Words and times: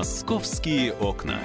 Московские 0.00 0.94
окна. 0.94 1.38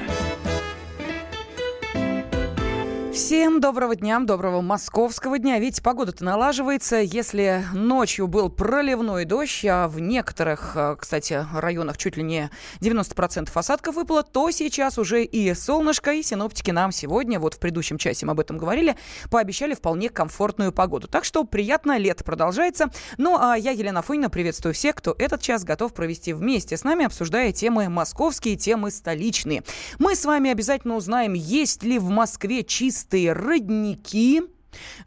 Всем 3.16 3.62
доброго 3.62 3.96
дня, 3.96 4.20
доброго 4.20 4.60
московского 4.60 5.40
дня. 5.40 5.58
Видите, 5.58 5.82
погода-то 5.82 6.26
налаживается. 6.26 6.98
Если 6.98 7.64
ночью 7.74 8.28
был 8.28 8.50
проливной 8.50 9.24
дождь, 9.24 9.64
а 9.64 9.88
в 9.88 10.02
некоторых, 10.02 10.74
э, 10.76 10.98
кстати, 11.00 11.46
районах 11.54 11.98
чуть 11.98 12.18
ли 12.18 12.24
не 12.24 12.50
90% 12.82 13.50
осадков 13.56 13.96
выпало, 13.96 14.22
то 14.22 14.52
сейчас 14.52 14.98
уже 14.98 15.24
и 15.24 15.54
солнышко, 15.54 16.12
и 16.12 16.24
синоптики 16.24 16.72
нам 16.72 16.92
сегодня, 16.92 17.40
вот 17.40 17.54
в 17.54 17.60
предыдущем 17.60 17.98
часе 17.98 18.26
мы 18.26 18.34
об 18.34 18.42
этом 18.42 18.58
говорили, 18.58 18.98
пообещали 19.32 19.76
вполне 19.76 20.10
комфортную 20.10 20.74
погоду. 20.74 21.08
Так 21.08 21.24
что 21.24 21.46
приятно, 21.46 21.98
лето 21.98 22.26
продолжается. 22.26 22.92
Ну, 23.18 23.38
а 23.40 23.56
я, 23.58 23.72
Елена 23.72 24.02
Фонина, 24.02 24.30
приветствую 24.30 24.74
всех, 24.74 24.94
кто 24.96 25.16
этот 25.18 25.42
час 25.42 25.64
готов 25.64 25.94
провести 25.94 26.34
вместе 26.34 26.76
с 26.76 26.84
нами, 26.84 27.06
обсуждая 27.06 27.54
темы 27.54 27.88
московские, 27.88 28.58
темы 28.58 28.92
столичные. 28.92 29.64
Мы 30.00 30.18
с 30.18 30.26
вами 30.26 30.52
обязательно 30.52 30.98
узнаем, 30.98 31.32
есть 31.32 31.82
ли 31.84 31.98
в 31.98 32.10
Москве 32.10 32.66
чистые 32.66 33.05
чистые 33.06 33.34
родники, 33.34 34.42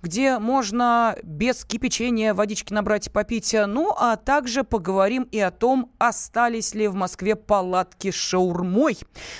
где 0.02 0.38
можно 0.38 1.16
без 1.22 1.64
кипячения 1.64 2.32
водички 2.32 2.72
набрать 2.72 3.08
и 3.08 3.10
попить. 3.10 3.54
Ну, 3.66 3.92
а 3.98 4.16
также 4.16 4.64
поговорим 4.64 5.24
и 5.24 5.38
о 5.40 5.50
том, 5.50 5.90
остались 5.98 6.74
ли 6.74 6.88
в 6.88 6.94
Москве 6.94 7.36
палатки 7.36 8.10
с 8.10 8.14
шаурмой. 8.14 8.96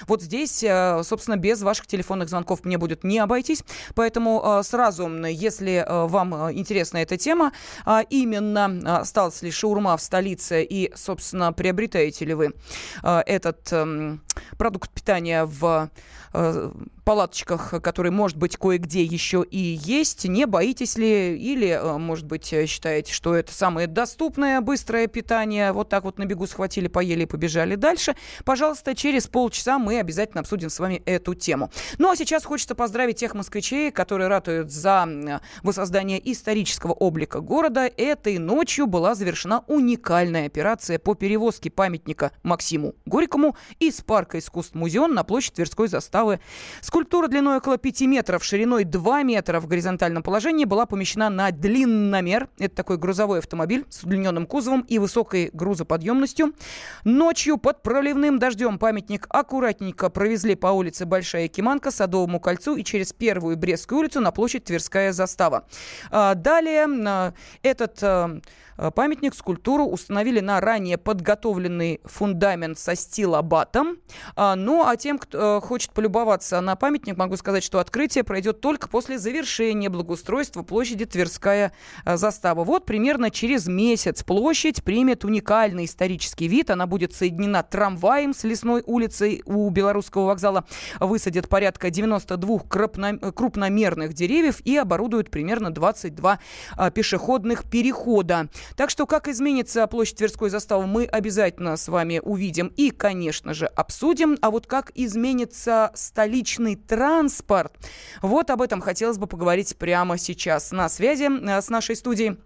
Вот 0.07 0.23
здесь, 0.23 0.63
э, 0.63 1.03
собственно, 1.05 1.37
без 1.37 1.63
ваших 1.63 1.87
телефонных 1.87 2.29
звонков 2.29 2.65
мне 2.65 2.77
будет 2.77 3.05
не 3.05 3.21
обойтись. 3.21 3.63
Поэтому 3.95 4.43
э, 4.45 4.63
сразу, 4.65 5.09
если 5.25 5.85
э, 5.87 6.07
вам 6.07 6.35
интересна 6.53 6.99
эта 6.99 7.17
тема, 7.17 7.53
а 7.87 8.03
именно 8.11 8.99
осталась 9.01 9.41
ли 9.43 9.51
шаурма 9.51 9.97
в 9.97 10.03
столице 10.03 10.63
и, 10.63 10.93
собственно, 10.95 11.53
приобретаете 11.53 12.25
ли 12.25 12.35
вы 12.35 12.53
этот 13.03 13.73
эм, 13.73 14.23
продукт 14.59 14.91
питания 14.91 15.45
в 15.45 15.91
палаточках, 17.09 17.81
которые, 17.81 18.13
может 18.13 18.37
быть, 18.37 18.59
кое-где 18.59 19.03
еще 19.03 19.43
и 19.43 19.57
есть. 19.57 20.27
Не 20.27 20.45
боитесь 20.45 20.99
ли 20.99 21.39
или, 21.39 21.69
э, 21.69 21.97
может 21.97 22.27
быть, 22.27 22.45
считаете, 22.45 23.15
что 23.15 23.35
это 23.35 23.51
самое 23.51 23.87
доступное, 23.87 24.61
быстрое 24.61 25.07
питание? 25.07 25.73
Вот 25.73 25.89
так 25.89 26.05
вот 26.05 26.19
на 26.19 26.27
бегу 26.27 26.47
схватили, 26.47 26.87
поели 26.87 27.23
и 27.23 27.27
побежали 27.27 27.77
дальше. 27.77 28.15
Пожалуйста, 28.45 28.95
через 28.95 29.27
полчаса 29.27 29.79
мы 29.79 30.01
обязательно 30.01 30.43
обсудим 30.43 30.69
с 30.69 30.79
вами 30.79 31.03
эту 31.07 31.35
тему. 31.35 31.71
Ну, 31.97 32.11
а 32.11 32.17
сейчас 32.17 32.45
хочется 32.45 32.75
поздравить 32.75 33.17
тех 33.17 33.33
москвичей, 33.33 33.91
которые 33.91 34.29
ратуют 34.29 34.71
за 34.71 35.41
воссоздание 35.63 36.21
исторического 36.31 36.93
облика 36.93 37.41
города. 37.41 37.91
Этой 37.97 38.37
ночью 38.37 38.87
была 38.87 39.15
завершена 39.15 39.65
уникальная 39.67 40.45
операция 40.45 40.99
по 40.99 41.15
перевозке 41.15 41.71
памятника 41.71 42.33
Максиму 42.43 42.97
Горькому 43.07 43.57
из 43.79 44.03
парка 44.03 44.41
искусств 44.41 44.75
Музеон 44.75 45.15
на 45.15 45.25
площадь 45.25 45.55
Тверской 45.55 45.89
заставы. 45.89 46.41
Скульптура 46.99 47.29
длиной 47.29 47.59
около 47.59 47.79
5 47.79 48.01
метров, 48.09 48.43
шириной 48.43 48.83
2 48.83 49.23
метра 49.23 49.61
в 49.61 49.69
горизонтальном 49.69 50.25
положении 50.25 50.65
была 50.65 50.85
помещена 50.85 51.31
на 51.31 51.53
длинномер. 51.53 52.49
Это 52.59 52.75
такой 52.75 52.97
грузовой 52.97 53.39
автомобиль 53.39 53.87
с 53.89 54.03
удлиненным 54.03 54.47
кузовом 54.47 54.81
и 54.81 54.99
высокой 54.99 55.51
грузоподъемностью. 55.53 56.55
Ночью 57.05 57.57
под 57.57 57.85
проливным 57.85 58.41
дождем 58.41 58.81
памятник 58.81 59.27
аккуратненько 59.29 60.11
провезли 60.11 60.57
по 60.57 60.67
улице 60.73 61.07
Большая 61.07 61.47
Киманка, 61.47 61.93
Садовому 61.93 62.41
кольцу 62.41 62.75
и 62.75 62.83
через 62.83 63.13
Первую 63.13 63.57
Брестскую 63.57 64.01
улицу 64.01 64.21
на 64.21 64.33
площадь 64.33 64.65
Тверская 64.65 65.13
застава. 65.13 65.69
А, 66.11 66.35
далее 66.35 66.89
а, 67.07 67.33
этот 67.63 68.03
а, 68.03 68.41
памятник, 68.95 69.35
скульптуру 69.35 69.85
установили 69.85 70.41
на 70.41 70.61
ранее 70.61 70.99
подготовленный 70.99 72.01
фундамент 72.05 72.79
со 72.79 72.95
стилобатом. 72.95 73.99
А, 74.37 74.55
ну, 74.55 74.87
а 74.87 74.97
тем, 74.97 75.19
кто 75.19 75.59
э, 75.59 75.61
хочет 75.61 75.93
полюбоваться 75.93 76.61
на 76.61 76.77
памятник, 76.77 77.17
могу 77.17 77.37
сказать, 77.37 77.65
что 77.65 77.81
открытие 77.81 78.25
пройдет 78.25 78.61
только 78.61 78.89
после 78.89 79.19
завершения 79.19 79.89
благоустройства 79.89 80.63
площади 80.63 81.07
Тверская 81.07 81.73
э, 82.05 82.17
застава. 82.17 82.63
Вот 82.65 82.87
примерно 82.87 83.31
через 83.31 83.67
месяц 83.67 84.23
площадь 84.23 84.85
примет 84.85 85.25
уникальный 85.25 85.87
исторический 85.87 86.47
вид. 86.47 86.71
Она 86.71 86.87
будет 86.87 87.13
соединена 87.15 87.63
трамваем 87.63 88.33
с 88.33 88.45
лесной 88.45 88.83
улицей 88.87 89.43
у 89.45 89.69
Белорусского 89.71 90.27
вокзала. 90.27 90.65
Высадят 91.01 91.49
порядка 91.49 91.91
92 91.91 92.61
крупномерных 93.33 94.13
деревьев 94.13 94.61
и 94.65 94.77
оборудуют 94.77 95.31
примерно 95.31 95.71
22 95.71 96.39
пешеходных 96.95 97.65
перехода. 97.65 98.49
Так 98.77 98.91
что 98.91 99.07
как 99.07 99.29
изменится 99.29 99.87
площадь 99.87 100.17
Тверской 100.17 100.51
заставы, 100.51 100.87
мы 100.87 101.05
обязательно 101.05 101.77
с 101.77 101.89
вами 101.89 102.21
увидим 102.23 102.73
и, 102.77 102.91
конечно 102.91 103.55
же, 103.55 103.67
обсудим. 103.67 104.37
А 104.41 104.51
вот 104.51 104.67
как 104.67 104.93
изменится 104.95 105.91
столичный 105.95 106.77
транспорт, 106.77 107.73
вот 108.23 108.51
об 108.51 108.63
этом 108.63 108.81
хотелось 108.81 109.19
бы 109.19 109.27
поговорить 109.27 109.77
прямо 109.77 110.19
сейчас. 110.19 110.73
На 110.73 110.89
связи 110.89 111.29
э, 111.29 111.61
с 111.61 111.69
нашей 111.69 111.97
студией 111.97 112.39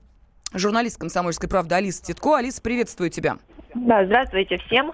журналист 0.55 0.99
«Комсомольской 0.99 1.49
правды» 1.49 1.75
Алиса 1.75 2.05
Титко. 2.05 2.37
Алиса, 2.37 2.61
приветствую 2.61 3.11
тебя. 3.11 3.39
Да, 3.75 4.05
здравствуйте 4.05 4.59
всем. 4.67 4.93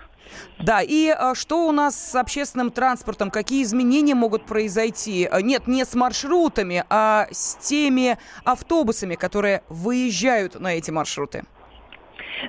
Да, 0.59 0.83
и 0.83 1.09
а, 1.09 1.35
что 1.35 1.67
у 1.69 1.73
нас 1.73 1.95
с 1.97 2.15
общественным 2.15 2.71
транспортом? 2.71 3.31
Какие 3.31 3.63
изменения 3.63 4.15
могут 4.15 4.45
произойти? 4.45 5.29
А, 5.31 5.41
нет, 5.41 5.67
не 5.67 5.85
с 5.85 5.95
маршрутами, 5.95 6.85
а 6.91 7.29
с 7.31 7.57
теми 7.57 8.19
автобусами, 8.45 9.15
которые 9.15 9.63
выезжают 9.69 10.59
на 10.59 10.75
эти 10.75 10.91
маршруты. 10.91 11.45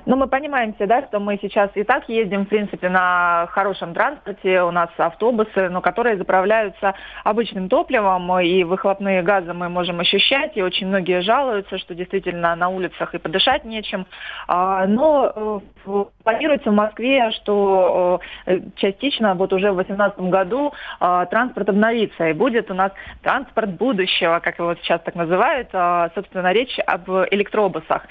Но 0.06 0.16
мы 0.16 0.26
понимаем 0.26 0.74
все, 0.74 0.86
да, 0.86 1.02
что 1.06 1.20
мы 1.20 1.38
сейчас 1.40 1.70
и 1.74 1.84
так 1.84 2.08
ездим, 2.08 2.44
в 2.44 2.48
принципе, 2.48 2.88
на 2.88 3.46
хорошем 3.50 3.94
транспорте, 3.94 4.62
у 4.62 4.70
нас 4.70 4.90
автобусы, 4.96 5.68
но 5.68 5.80
которые 5.80 6.16
заправляются 6.16 6.94
обычным 7.24 7.68
топливом, 7.68 8.38
и 8.40 8.64
выхлопные 8.64 9.22
газы 9.22 9.52
мы 9.52 9.68
можем 9.68 10.00
ощущать, 10.00 10.56
и 10.56 10.62
очень 10.62 10.86
многие 10.88 11.22
жалуются, 11.22 11.78
что 11.78 11.94
действительно 11.94 12.54
на 12.56 12.68
улицах 12.68 13.14
и 13.14 13.18
подышать 13.18 13.64
нечем. 13.64 14.06
А, 14.46 14.86
но 14.86 15.60
э, 15.86 16.04
планируется 16.24 16.70
в 16.70 16.74
Москве, 16.74 17.30
что 17.32 18.20
э, 18.46 18.58
частично 18.76 19.34
вот 19.34 19.52
уже 19.52 19.72
в 19.72 19.76
2018 19.76 20.20
году 20.30 20.72
а, 20.98 21.26
транспорт 21.26 21.68
обновится, 21.68 22.28
и 22.28 22.32
будет 22.32 22.70
у 22.70 22.74
нас 22.74 22.92
транспорт 23.22 23.70
будущего, 23.76 24.40
как 24.40 24.58
его 24.58 24.74
сейчас 24.76 25.00
так 25.02 25.14
называют, 25.14 25.68
а, 25.72 26.10
собственно, 26.14 26.52
речь 26.52 26.78
об 26.86 27.08
электробусах. 27.30 28.06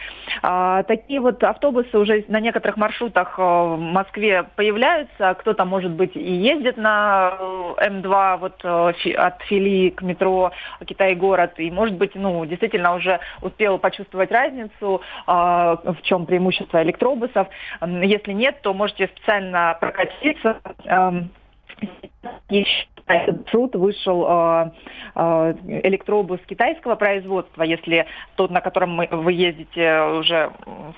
Такие 0.87 1.19
вот 1.19 1.43
автобусы 1.43 1.68
автобусы 1.69 1.97
уже 1.97 2.25
на 2.27 2.39
некоторых 2.39 2.77
маршрутах 2.77 3.37
э, 3.37 3.41
в 3.41 3.77
Москве 3.77 4.43
появляются. 4.55 5.35
Кто-то, 5.39 5.65
может 5.65 5.91
быть, 5.91 6.15
и 6.15 6.33
ездит 6.33 6.77
на 6.77 7.37
э, 7.39 7.87
М2 7.87 8.37
вот 8.39 8.59
э, 8.63 9.13
от 9.15 9.41
Фили 9.43 9.89
к 9.89 10.01
метро 10.01 10.51
Китай-город. 10.85 11.53
И, 11.57 11.69
может 11.71 11.95
быть, 11.95 12.15
ну, 12.15 12.45
действительно 12.45 12.95
уже 12.95 13.19
успел 13.41 13.77
почувствовать 13.77 14.31
разницу, 14.31 15.01
в 15.27 15.97
чем 16.03 16.25
преимущество 16.25 16.81
электробусов. 16.83 17.47
Если 17.81 18.33
нет, 18.33 18.61
то 18.61 18.73
можете 18.73 19.07
специально 19.07 19.77
прокатиться 19.79 20.59
эм, 20.85 21.29
еще 22.49 22.87
труд 23.51 23.75
вышел 23.75 24.25
э, 24.27 24.71
э, 25.15 25.53
электробус 25.83 26.39
китайского 26.47 26.95
производства, 26.95 27.63
если 27.63 28.05
тот, 28.35 28.51
на 28.51 28.61
котором 28.61 28.91
мы, 28.91 29.07
вы 29.11 29.33
ездите, 29.33 30.01
уже 30.19 30.51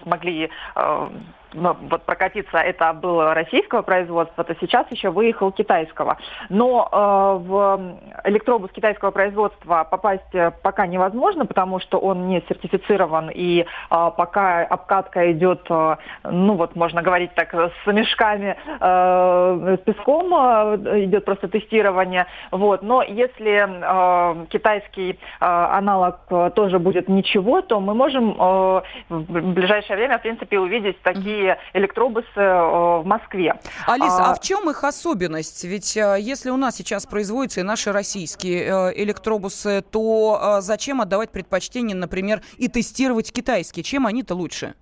смогли 0.03 0.49
э, 0.75 1.09
вот 1.53 2.03
прокатиться 2.03 2.57
это 2.57 2.93
было 2.93 3.33
российского 3.33 3.81
производства, 3.81 4.43
то 4.43 4.55
сейчас 4.59 4.85
еще 4.91 5.09
выехал 5.09 5.51
китайского. 5.51 6.17
Но 6.49 6.87
э, 6.91 7.47
в 7.47 7.97
электробус 8.25 8.71
китайского 8.71 9.11
производства 9.11 9.87
попасть 9.89 10.33
э, 10.33 10.51
пока 10.63 10.87
невозможно, 10.87 11.45
потому 11.45 11.79
что 11.79 11.97
он 11.97 12.27
не 12.27 12.41
сертифицирован, 12.47 13.29
и 13.33 13.61
э, 13.61 13.65
пока 13.89 14.63
обкатка 14.63 15.31
идет, 15.31 15.61
э, 15.69 15.95
ну 16.23 16.55
вот 16.55 16.75
можно 16.75 17.01
говорить 17.01 17.33
так, 17.35 17.53
с 17.53 17.87
мешками, 17.87 18.55
э, 18.79 19.77
с 19.77 19.83
песком 19.83 20.33
э, 20.33 21.03
идет 21.05 21.25
просто 21.25 21.47
тестирование. 21.47 22.27
Вот. 22.51 22.81
Но 22.81 23.03
если 23.03 23.65
э, 23.67 24.45
китайский 24.47 25.11
э, 25.11 25.15
аналог 25.39 26.19
э, 26.29 26.51
тоже 26.55 26.79
будет 26.79 27.09
ничего, 27.09 27.61
то 27.61 27.79
мы 27.79 27.93
можем 27.93 28.31
э, 28.31 28.81
в 29.09 29.53
ближайшее 29.53 29.97
время, 29.97 30.17
в 30.17 30.21
принципе, 30.21 30.59
увидеть 30.59 31.01
такие 31.01 31.40
такие 31.41 31.57
электробусы 31.73 32.27
э, 32.35 32.99
в 32.99 33.03
Москве. 33.05 33.55
Алиса, 33.87 34.25
а, 34.25 34.31
а 34.31 34.35
в 34.35 34.41
чем 34.41 34.69
их 34.69 34.83
особенность? 34.83 35.63
Ведь 35.63 35.97
э, 35.97 36.17
если 36.19 36.49
у 36.49 36.57
нас 36.57 36.75
сейчас 36.75 37.05
производятся 37.05 37.61
и 37.61 37.63
наши 37.63 37.91
российские 37.91 38.63
э, 38.63 39.03
электробусы, 39.03 39.81
то 39.81 40.59
зачем 40.61 41.01
отдавать 41.01 41.31
предпочтение, 41.31 41.95
например, 41.95 42.41
и 42.57 42.67
тестировать 42.67 43.31
китайские? 43.31 43.83
Чем 43.83 44.07
они-то 44.07 44.35
лучше? 44.35 44.75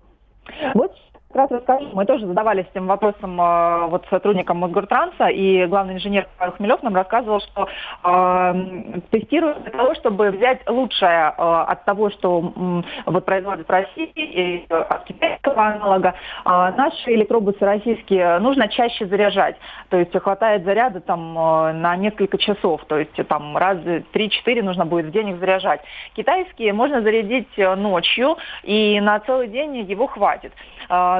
Вот 0.74 0.94
как 1.32 1.48
раз 1.48 1.50
расскажу. 1.50 1.88
Мы 1.92 2.06
тоже 2.06 2.26
задавались 2.26 2.66
этим 2.72 2.86
вопросом 2.86 3.40
э, 3.40 3.86
вот 3.86 4.04
сотрудникам 4.10 4.58
Мосгортранса, 4.58 5.28
и 5.28 5.64
главный 5.66 5.94
инженер 5.94 6.28
Павел 6.38 6.52
Хмелев 6.54 6.82
нам 6.82 6.94
рассказывал, 6.94 7.40
что 7.40 7.68
э, 8.02 9.00
тестируют 9.10 9.62
для 9.62 9.70
того, 9.70 9.94
чтобы 9.94 10.30
взять 10.30 10.68
лучшее 10.68 11.32
э, 11.36 11.64
от 11.68 11.84
того, 11.84 12.10
что 12.10 12.52
э, 12.54 12.82
вот 13.06 13.24
производят 13.24 13.68
в 13.68 13.70
России, 13.70 14.10
и 14.16 14.66
от 14.68 15.04
китайского 15.04 15.66
аналога, 15.66 16.14
а 16.44 16.72
наши 16.72 17.14
электробусы 17.14 17.60
российские 17.60 18.38
нужно 18.40 18.68
чаще 18.68 19.06
заряжать. 19.06 19.56
То 19.88 19.98
есть 19.98 20.16
хватает 20.20 20.64
заряда 20.64 21.00
там 21.00 21.38
э, 21.38 21.72
на 21.74 21.94
несколько 21.96 22.38
часов. 22.38 22.84
То 22.86 22.98
есть 22.98 23.14
там 23.28 23.56
раз 23.56 23.78
три-четыре 24.12 24.62
нужно 24.62 24.84
будет 24.84 25.06
в 25.06 25.10
день 25.12 25.30
их 25.30 25.38
заряжать. 25.38 25.80
Китайские 26.14 26.72
можно 26.72 27.02
зарядить 27.02 27.48
э, 27.56 27.74
ночью, 27.76 28.36
и 28.64 29.00
на 29.00 29.20
целый 29.20 29.46
день 29.46 29.76
его 29.76 30.08
хватит. 30.08 30.52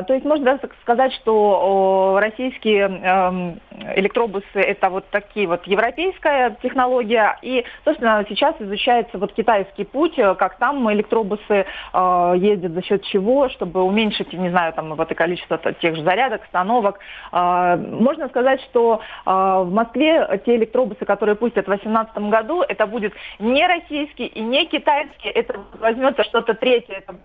А, 0.00 0.02
то 0.02 0.14
есть 0.14 0.24
можно 0.24 0.58
сказать, 0.82 1.12
что 1.14 2.16
российские 2.20 2.84
эм, 2.84 3.60
электробусы 3.96 4.44
это 4.54 4.88
вот 4.88 5.04
такие 5.10 5.46
вот 5.46 5.66
европейская 5.66 6.56
технология, 6.62 7.38
и, 7.42 7.64
собственно, 7.84 8.24
сейчас 8.28 8.54
изучается 8.60 9.18
вот 9.18 9.34
китайский 9.34 9.84
путь, 9.84 10.18
э, 10.18 10.34
как 10.36 10.56
там 10.58 10.90
электробусы 10.92 11.66
э, 11.92 12.34
ездят 12.36 12.72
за 12.72 12.82
счет 12.82 13.02
чего, 13.04 13.48
чтобы 13.50 13.82
уменьшить, 13.82 14.32
не 14.32 14.50
знаю, 14.50 14.72
там 14.72 14.94
вот 14.94 15.00
это 15.00 15.14
количество 15.14 15.58
тех 15.58 15.96
же 15.96 16.02
зарядок, 16.02 16.44
установок. 16.44 16.98
Э, 17.32 17.76
можно 17.76 18.28
сказать, 18.28 18.60
что 18.62 19.00
в 19.24 19.70
Москве 19.70 20.40
те 20.44 20.56
электробусы, 20.56 21.04
которые 21.04 21.36
пустят 21.36 21.66
в 21.66 21.68
2018 21.68 22.16
году, 22.30 22.62
это 22.62 22.86
будет 22.86 23.12
не 23.38 23.66
российский 23.66 24.26
и 24.26 24.40
не 24.40 24.66
китайский, 24.66 25.28
это 25.28 25.60
возьмется 25.78 26.24
что-то 26.24 26.54
третье, 26.54 26.94
это 26.94 27.16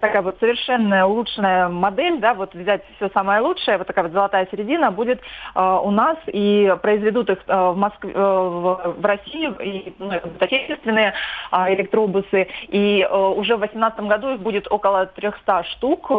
такая 0.00 0.22
вот 0.22 0.36
совершенно 0.40 1.06
улучшенная 1.06 1.68
модель, 1.68 2.18
да, 2.18 2.34
вот 2.34 2.54
взять 2.54 2.82
все 2.96 3.08
самое 3.10 3.40
лучшее, 3.40 3.78
вот 3.78 3.86
такая 3.86 4.04
вот 4.04 4.12
золотая 4.12 4.46
середина 4.50 4.90
будет 4.90 5.20
э, 5.54 5.80
у 5.82 5.90
нас 5.90 6.16
и 6.26 6.74
произведут 6.82 7.30
их 7.30 7.38
э, 7.46 7.70
в 7.70 7.76
Москве, 7.76 8.12
э, 8.12 8.18
в, 8.18 8.94
в 8.98 9.04
России, 9.04 9.52
и 9.62 9.94
ну, 9.98 10.10
отечественные 10.40 11.14
э, 11.52 11.74
электробусы, 11.74 12.48
и 12.68 13.06
э, 13.08 13.16
уже 13.16 13.56
в 13.56 13.60
2018 13.60 14.00
году 14.00 14.34
их 14.34 14.40
будет 14.40 14.70
около 14.70 15.06
300 15.06 15.64
штук, 15.64 16.06
э, 16.10 16.14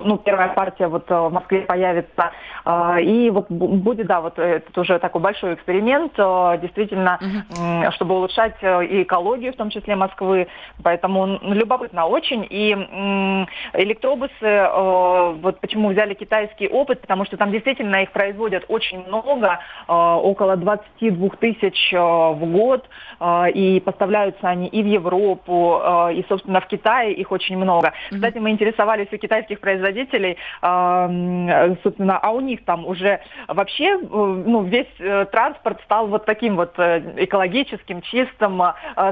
ну, 0.00 0.18
первая 0.18 0.48
партия 0.48 0.88
вот 0.88 1.10
э, 1.10 1.14
в 1.14 1.32
Москве 1.32 1.62
появится, 1.62 2.32
э, 2.64 3.02
и 3.02 3.30
вот 3.30 3.50
будет, 3.50 4.06
да, 4.06 4.20
вот 4.20 4.38
это 4.38 4.80
уже 4.80 4.98
такой 4.98 5.20
большой 5.20 5.54
эксперимент, 5.54 6.12
э, 6.16 6.58
действительно, 6.62 7.18
э, 7.20 7.90
чтобы 7.92 8.16
улучшать 8.16 8.56
э, 8.62 8.84
и 8.84 9.02
экологию, 9.02 9.52
в 9.52 9.56
том 9.56 9.70
числе 9.70 9.96
Москвы, 9.96 10.48
поэтому 10.82 11.38
любопытно 11.42 12.06
очень, 12.06 12.46
и 12.48 12.74
электробусы, 13.74 14.32
э, 14.42 15.32
вот 15.40 15.60
почему 15.60 15.90
взяли 15.90 16.14
китайский 16.14 16.68
опыт, 16.68 17.00
потому 17.00 17.24
что 17.24 17.36
там 17.36 17.50
действительно 17.50 18.02
их 18.02 18.12
производят 18.12 18.64
очень 18.68 19.04
много, 19.06 19.60
э, 19.88 19.92
около 19.92 20.56
22 20.56 21.28
тысяч 21.40 21.92
э, 21.92 21.98
в 21.98 22.44
год, 22.52 22.88
и 23.54 23.80
поставляются 23.84 24.48
они 24.48 24.66
и 24.66 24.82
в 24.82 24.86
Европу, 24.86 25.80
и, 26.12 26.24
собственно, 26.28 26.60
в 26.60 26.66
Китае 26.66 27.12
их 27.12 27.30
очень 27.30 27.56
много. 27.56 27.92
Кстати, 28.10 28.38
мы 28.38 28.50
интересовались 28.50 29.06
у 29.12 29.16
китайских 29.16 29.60
производителей, 29.60 30.36
собственно, 31.82 32.18
а 32.18 32.30
у 32.30 32.40
них 32.40 32.64
там 32.64 32.84
уже 32.84 33.20
вообще 33.46 33.96
ну, 33.98 34.62
весь 34.62 34.88
транспорт 35.30 35.80
стал 35.84 36.08
вот 36.08 36.24
таким 36.24 36.56
вот 36.56 36.76
экологическим, 36.78 38.02
чистым. 38.02 38.60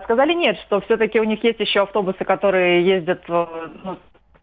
Сказали 0.05 0.33
нет, 0.33 0.59
что 0.67 0.81
все-таки 0.81 1.21
у 1.21 1.25
них 1.25 1.45
есть 1.45 1.61
еще 1.61 1.83
автобусы, 1.83 2.25
которые 2.25 2.85
ездят 2.85 3.23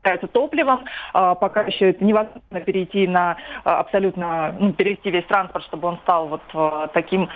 являются 0.08 0.28
топливом. 0.28 0.86
А, 1.14 1.36
пока 1.36 1.62
еще 1.62 1.90
это 1.90 2.04
невозможно 2.04 2.62
перейти 2.66 3.08
на 3.08 3.38
а, 3.64 3.80
абсолютно, 3.80 4.56
ну, 4.60 4.74
перевести 4.74 5.12
весь 5.12 5.26
транспорт, 5.26 5.66
чтобы 5.66 5.88
он 5.88 5.98
стал 6.00 6.28
вот 6.28 6.42
а, 6.54 6.88
таким. 6.88 7.30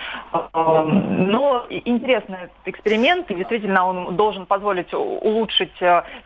Но 0.54 1.66
интересный 1.68 2.50
эксперимент, 2.64 3.30
и 3.30 3.34
действительно 3.34 3.86
он 3.86 4.16
должен 4.16 4.46
позволить 4.46 4.92
улучшить 4.94 5.72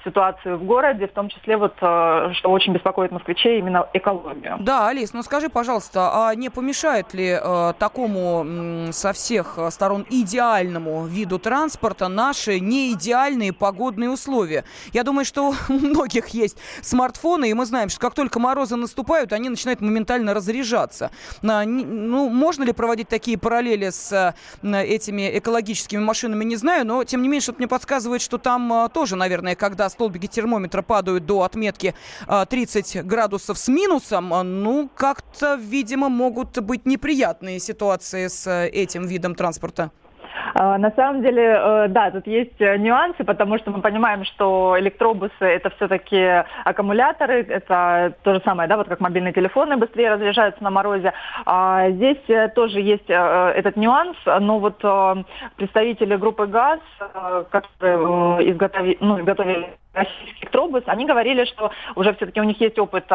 ситуацию 0.04 0.58
в 0.58 0.64
городе, 0.64 1.06
в 1.06 1.12
том 1.12 1.28
числе 1.28 1.56
вот, 1.56 1.74
что 1.76 2.32
очень 2.44 2.72
беспокоит 2.72 3.10
москвичей, 3.10 3.58
именно 3.58 3.88
экологию. 3.92 4.56
Да, 4.60 4.88
Алис, 4.88 5.12
ну 5.12 5.22
скажи, 5.22 5.48
пожалуйста, 5.48 6.28
а 6.28 6.34
не 6.34 6.50
помешает 6.50 7.14
ли 7.14 7.36
такому 7.78 8.90
со 8.92 9.12
всех 9.12 9.58
сторон 9.70 10.06
идеальному 10.08 11.06
виду 11.06 11.38
транспорта 11.38 12.08
наши 12.08 12.60
неидеальные 12.60 13.52
погодные 13.52 14.10
условия? 14.10 14.64
Я 14.92 15.02
думаю, 15.02 15.24
что 15.24 15.52
у 15.68 15.72
многих 15.72 16.28
есть 16.36 16.56
смартфоны, 16.82 17.50
и 17.50 17.54
мы 17.54 17.66
знаем, 17.66 17.88
что 17.88 18.00
как 18.00 18.14
только 18.14 18.38
морозы 18.38 18.76
наступают, 18.76 19.32
они 19.32 19.48
начинают 19.48 19.80
моментально 19.80 20.34
разряжаться. 20.34 21.10
Ну, 21.42 22.28
можно 22.28 22.64
ли 22.64 22.72
проводить 22.72 23.08
такие 23.08 23.38
параллели 23.38 23.90
с 23.90 24.34
этими 24.62 25.38
экологическими 25.38 26.00
машинами, 26.00 26.44
не 26.44 26.56
знаю, 26.56 26.86
но 26.86 27.04
тем 27.04 27.22
не 27.22 27.28
менее, 27.28 27.42
что-то 27.42 27.58
мне 27.58 27.68
подсказывает, 27.68 28.22
что 28.22 28.38
там 28.38 28.72
а, 28.72 28.88
тоже, 28.88 29.16
наверное, 29.16 29.54
когда 29.54 29.88
столбики 29.88 30.26
термометра 30.26 30.82
падают 30.82 31.26
до 31.26 31.42
отметки 31.42 31.94
30 32.26 32.96
а, 32.96 33.02
градусов 33.02 33.58
с 33.58 33.68
минусом, 33.68 34.32
а, 34.34 34.42
ну, 34.42 34.90
как-то, 34.94 35.54
видимо, 35.54 36.08
могут 36.08 36.58
быть 36.60 36.86
неприятные 36.86 37.60
ситуации 37.60 38.28
с 38.28 38.48
этим 38.66 39.06
видом 39.06 39.34
транспорта. 39.34 39.90
А, 40.54 40.78
на 40.78 40.90
самом 40.92 41.22
деле, 41.22 41.42
э, 41.42 41.88
да, 41.88 42.10
тут 42.10 42.26
есть 42.26 42.60
э, 42.60 42.76
нюансы, 42.76 43.24
потому 43.24 43.58
что 43.58 43.70
мы 43.70 43.80
понимаем, 43.80 44.24
что 44.24 44.76
электробусы 44.78 45.32
это 45.40 45.70
все-таки 45.70 46.44
аккумуляторы, 46.64 47.42
это 47.42 48.14
то 48.22 48.34
же 48.34 48.40
самое, 48.44 48.68
да, 48.68 48.76
вот 48.76 48.88
как 48.88 49.00
мобильные 49.00 49.32
телефоны 49.32 49.76
быстрее 49.76 50.10
разряжаются 50.10 50.62
на 50.62 50.70
морозе. 50.70 51.12
А 51.44 51.90
здесь 51.90 52.22
э, 52.28 52.48
тоже 52.48 52.80
есть 52.80 53.08
этот 53.08 53.76
нюанс, 53.76 54.16
но 54.26 54.58
вот 54.58 54.82
представители 55.56 56.16
группы 56.16 56.46
ГАЗ, 56.46 56.80
которые 57.50 58.50
изготовили, 58.50 58.98
ну, 59.00 59.20
изготовили 59.20 59.68
российский 59.96 60.42
электробус, 60.42 60.82
они 60.86 61.06
говорили, 61.06 61.44
что 61.44 61.70
уже 61.94 62.14
все-таки 62.14 62.40
у 62.40 62.44
них 62.44 62.60
есть 62.60 62.78
опыт 62.78 63.10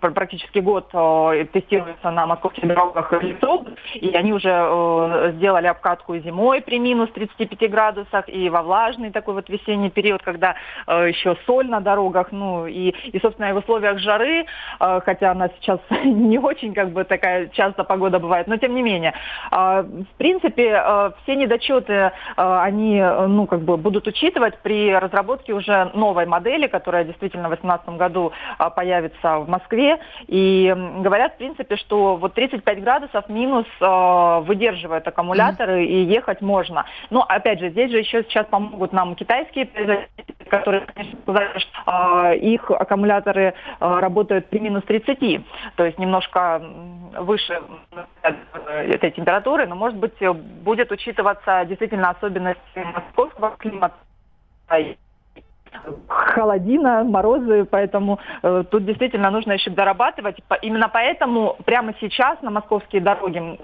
практически 0.00 0.60
год 0.60 0.88
э, 0.92 1.46
тестируется 1.52 2.10
на 2.10 2.26
московских 2.26 2.66
дорогах 2.66 3.12
электробус, 3.22 3.74
и 3.94 4.14
они 4.14 4.32
уже 4.32 4.50
э, 4.50 5.32
сделали 5.36 5.66
обкатку 5.66 6.16
зимой 6.18 6.60
при 6.60 6.78
минус 6.78 7.10
35 7.10 7.70
градусах, 7.70 8.28
и 8.28 8.48
во 8.48 8.62
влажный 8.62 9.10
такой 9.10 9.34
вот 9.34 9.48
весенний 9.48 9.90
период, 9.90 10.22
когда 10.22 10.54
э, 10.86 11.08
еще 11.08 11.36
соль 11.46 11.68
на 11.68 11.80
дорогах, 11.80 12.28
ну 12.32 12.66
и, 12.66 12.90
и 12.90 13.20
собственно, 13.20 13.50
и 13.50 13.52
в 13.52 13.58
условиях 13.58 13.98
жары, 13.98 14.46
хотя 14.78 15.32
она 15.32 15.48
сейчас 15.60 15.80
не 16.04 16.38
очень 16.38 16.74
как 16.74 16.90
бы 16.90 17.04
такая 17.04 17.48
часто 17.48 17.84
погода 17.84 18.18
бывает, 18.18 18.46
но 18.46 18.56
тем 18.56 18.74
не 18.74 18.82
менее. 18.82 19.14
В 19.50 20.06
принципе, 20.16 21.12
все 21.22 21.36
недочеты, 21.36 22.12
они, 22.36 23.00
ну, 23.00 23.46
как 23.46 23.60
бы 23.60 23.76
будут 23.76 24.06
учитывать 24.06 24.58
при 24.62 24.94
разработке 24.94 25.54
уже 25.58 25.90
новой 25.94 26.26
модели, 26.26 26.66
которая 26.66 27.04
действительно 27.04 27.48
в 27.48 27.52
2018 27.52 27.88
году 27.98 28.32
появится 28.74 29.38
в 29.38 29.48
Москве, 29.48 29.98
и 30.26 30.74
говорят, 31.00 31.34
в 31.34 31.38
принципе, 31.38 31.76
что 31.76 32.16
вот 32.16 32.34
35 32.34 32.82
градусов 32.82 33.28
минус 33.28 33.66
э, 33.80 34.40
выдерживают 34.44 35.06
аккумуляторы, 35.06 35.82
mm-hmm. 35.82 35.86
и 35.86 36.04
ехать 36.04 36.40
можно. 36.40 36.86
Но, 37.10 37.22
опять 37.22 37.60
же, 37.60 37.70
здесь 37.70 37.90
же 37.90 37.98
еще 37.98 38.22
сейчас 38.24 38.46
помогут 38.46 38.92
нам 38.92 39.14
китайские 39.14 39.66
производители, 39.66 40.44
которые, 40.48 40.86
конечно, 40.86 41.18
сказали, 41.22 41.58
что 41.58 42.32
э, 42.32 42.38
их 42.38 42.70
аккумуляторы 42.70 43.54
э, 43.80 43.98
работают 43.98 44.48
при 44.48 44.60
минус 44.60 44.84
30, 44.84 45.44
то 45.76 45.84
есть 45.84 45.98
немножко 45.98 46.62
выше 47.18 47.60
этой 48.66 49.10
температуры, 49.10 49.66
но, 49.66 49.74
может 49.74 49.98
быть, 49.98 50.18
будет 50.62 50.92
учитываться 50.92 51.64
действительно 51.66 52.10
особенности 52.10 52.86
московского 52.94 53.56
климата 53.58 53.94
холодина, 56.06 57.04
морозы, 57.04 57.64
поэтому 57.64 58.18
э, 58.42 58.64
тут 58.70 58.84
действительно 58.84 59.30
нужно 59.30 59.52
еще 59.52 59.70
дорабатывать. 59.70 60.36
Именно 60.62 60.88
поэтому 60.88 61.56
прямо 61.64 61.94
сейчас 62.00 62.40
на 62.42 62.50
московские 62.50 63.02
дороги 63.02 63.58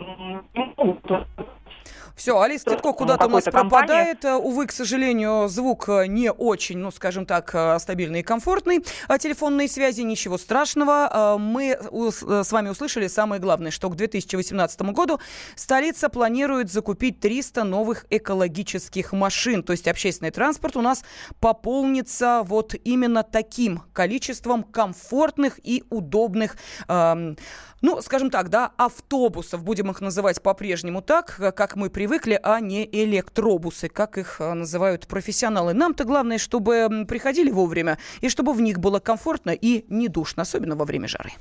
все, 2.15 2.41
Алис 2.41 2.63
Титко 2.63 2.93
куда-то 2.93 3.27
у 3.27 3.29
нас 3.29 3.45
пропадает. 3.45 4.21
Компании. 4.21 4.47
Увы, 4.47 4.67
к 4.67 4.73
сожалению, 4.73 5.49
звук 5.49 5.89
э, 5.89 6.07
не 6.07 6.31
очень, 6.31 6.79
ну, 6.79 6.93
скажем 6.93 7.27
так, 7.27 7.51
э, 7.55 7.77
стабильный 7.81 8.21
и 8.21 8.23
комфортный. 8.23 8.85
А 9.09 9.19
телефонные 9.19 9.69
связи, 9.69 10.03
ничего 10.03 10.39
страшного. 10.39 11.11
Э, 11.13 11.39
мы 11.39 11.77
с 12.13 12.53
вами 12.53 12.69
услышали 12.69 13.09
самое 13.09 13.41
главное, 13.41 13.73
что 13.73 13.91
к 13.91 13.97
2018 13.97 14.81
году 14.93 15.19
столица 15.57 16.09
планирует 16.09 16.71
закупить 16.71 17.19
300 17.19 17.65
новых 17.65 18.07
экологических 18.11 19.13
машин. 19.13 19.65
То 19.65 19.73
есть 19.73 19.89
общественный 19.89 20.31
транспорт 20.31 20.77
у 20.77 20.83
нас 20.83 21.03
пополнится 21.41 22.43
вот 22.45 22.75
именно 22.85 23.25
таким 23.25 23.83
количеством 23.93 24.63
комфортных 24.63 25.59
и 25.65 25.83
удобных 25.91 26.57
эм, 26.87 27.37
ну, 27.85 28.01
скажем 28.01 28.31
так, 28.31 28.49
да, 28.49 28.73
автобусов, 28.79 29.63
будем 29.63 29.91
их 29.91 30.01
называть 30.01 30.41
по-прежнему 30.41 31.03
так, 31.03 31.39
как 31.55 31.77
мы 31.77 31.91
привыкли, 31.91 32.41
а 32.43 32.59
не 32.59 32.89
электробусы, 32.91 33.91
как 33.91 34.17
их 34.17 34.41
а, 34.41 34.55
называют 34.55 35.07
профессионалы. 35.07 35.75
Нам-то 35.75 36.05
главное, 36.05 36.39
чтобы 36.39 37.05
приходили 37.07 37.51
вовремя 37.51 37.99
и 38.23 38.31
чтобы 38.31 38.55
в 38.55 38.63
них 38.63 38.79
было 38.79 39.01
комфортно 39.01 39.51
и 39.51 39.85
не 39.91 40.09
душно, 40.09 40.43
особенно 40.43 40.77
во 40.77 40.87
время 40.87 41.09
жары. 41.09 41.33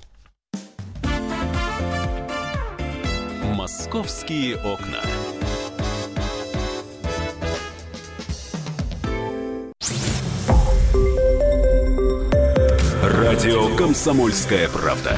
Московские 3.55 4.57
окна. 4.57 4.99
Радио 13.01 13.73
«Комсомольская 13.77 14.67
правда». 14.67 15.17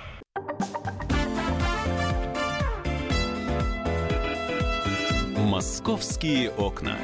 Московские 5.81 6.51
окна. 6.51 6.95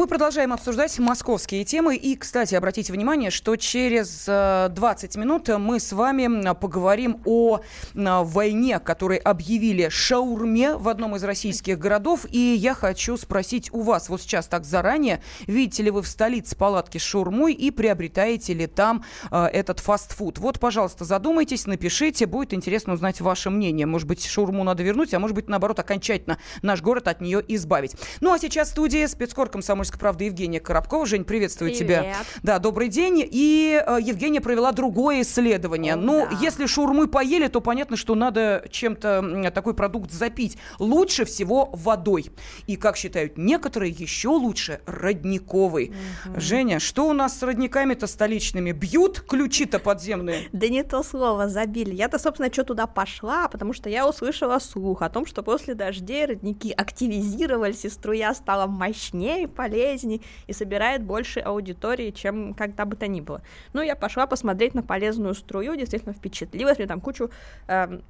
Мы 0.00 0.06
продолжаем 0.06 0.54
обсуждать 0.54 0.98
московские 0.98 1.62
темы. 1.66 1.94
И, 1.94 2.16
кстати, 2.16 2.54
обратите 2.54 2.90
внимание, 2.90 3.30
что 3.30 3.54
через 3.56 4.24
20 4.24 5.14
э, 5.14 5.20
минут 5.20 5.48
мы 5.48 5.78
с 5.78 5.92
вами 5.92 6.54
поговорим 6.54 7.20
о 7.26 7.60
войне, 7.92 8.78
которой 8.78 9.18
объявили 9.18 9.90
шаурме 9.90 10.76
в 10.76 10.88
одном 10.88 11.16
из 11.16 11.24
российских 11.24 11.78
городов. 11.78 12.24
И 12.30 12.38
я 12.38 12.72
хочу 12.72 13.18
спросить 13.18 13.70
у 13.74 13.82
вас 13.82 14.08
вот 14.08 14.22
сейчас 14.22 14.46
так 14.46 14.64
заранее, 14.64 15.22
видите 15.46 15.82
ли 15.82 15.90
вы 15.90 16.00
в 16.00 16.08
столице 16.08 16.56
палатки 16.56 16.96
с 16.96 17.02
шаурмой 17.02 17.52
и 17.52 17.70
приобретаете 17.70 18.54
ли 18.54 18.66
там 18.66 19.04
э, 19.30 19.48
этот 19.52 19.80
фастфуд? 19.80 20.38
Вот, 20.38 20.58
пожалуйста, 20.60 21.04
задумайтесь, 21.04 21.66
напишите, 21.66 22.24
будет 22.24 22.54
интересно 22.54 22.94
узнать 22.94 23.20
ваше 23.20 23.50
мнение. 23.50 23.84
Может 23.84 24.08
быть, 24.08 24.24
шаурму 24.24 24.64
надо 24.64 24.82
вернуть, 24.82 25.12
а 25.12 25.18
может 25.18 25.34
быть, 25.34 25.50
наоборот, 25.50 25.78
окончательно 25.78 26.38
наш 26.62 26.80
город 26.80 27.06
от 27.06 27.20
нее 27.20 27.44
избавить. 27.48 27.96
Ну, 28.22 28.32
а 28.32 28.38
сейчас 28.38 28.68
в 28.68 28.70
студии 28.70 29.04
спецкор 29.04 29.50
комсомольского 29.50 29.89
«Комсомольской 29.90 29.98
правды» 29.98 30.24
Евгения 30.24 30.60
Коробкова. 30.60 31.06
Жень, 31.06 31.24
приветствую 31.24 31.70
Привет. 31.70 31.86
тебя. 31.86 32.16
Да, 32.42 32.58
добрый 32.58 32.88
день. 32.88 33.22
И 33.24 33.82
э, 33.84 33.98
Евгения 34.00 34.40
провела 34.40 34.72
другое 34.72 35.22
исследование. 35.22 35.94
О, 35.94 35.96
ну, 35.96 36.26
да. 36.30 36.38
если 36.40 36.66
шаурмы 36.66 37.08
поели, 37.08 37.48
то 37.48 37.60
понятно, 37.60 37.96
что 37.96 38.14
надо 38.14 38.64
чем-то 38.70 39.50
такой 39.52 39.74
продукт 39.74 40.12
запить. 40.12 40.58
Лучше 40.78 41.24
всего 41.24 41.70
водой. 41.72 42.30
И, 42.66 42.76
как 42.76 42.96
считают 42.96 43.36
некоторые, 43.36 43.92
еще 43.92 44.28
лучше 44.28 44.80
родниковый. 44.86 45.92
Угу. 46.26 46.40
Женя, 46.40 46.78
что 46.78 47.08
у 47.08 47.12
нас 47.12 47.38
с 47.38 47.42
родниками-то 47.42 48.06
столичными? 48.06 48.72
Бьют 48.72 49.20
ключи-то 49.20 49.78
подземные? 49.78 50.48
Да 50.52 50.68
не 50.68 50.82
то 50.82 51.02
слово, 51.02 51.48
забили. 51.48 51.94
Я-то, 51.94 52.18
собственно, 52.18 52.52
что 52.52 52.64
туда 52.64 52.86
пошла, 52.86 53.48
потому 53.48 53.72
что 53.72 53.88
я 53.88 54.08
услышала 54.08 54.58
слух 54.58 55.02
о 55.02 55.08
том, 55.08 55.26
что 55.26 55.42
после 55.42 55.74
дождей 55.74 56.26
родники 56.26 56.72
активизировались, 56.72 57.84
и 57.84 57.88
струя 57.88 58.34
стала 58.34 58.66
мощнее, 58.66 59.48
полезнее 59.48 59.79
полезней 59.80 60.20
и 60.46 60.52
собирает 60.52 61.02
больше 61.02 61.40
аудитории, 61.40 62.10
чем 62.10 62.54
когда 62.54 62.84
бы 62.84 62.96
то 62.96 63.06
ни 63.06 63.20
было. 63.20 63.40
Ну, 63.72 63.82
я 63.82 63.96
пошла 63.96 64.26
посмотреть 64.26 64.74
на 64.74 64.82
полезную 64.82 65.34
струю, 65.34 65.76
действительно 65.76 66.14
впечатлилась, 66.14 66.78
мне 66.78 66.86
там 66.86 67.00
кучу 67.00 67.30
э, 67.68 68.00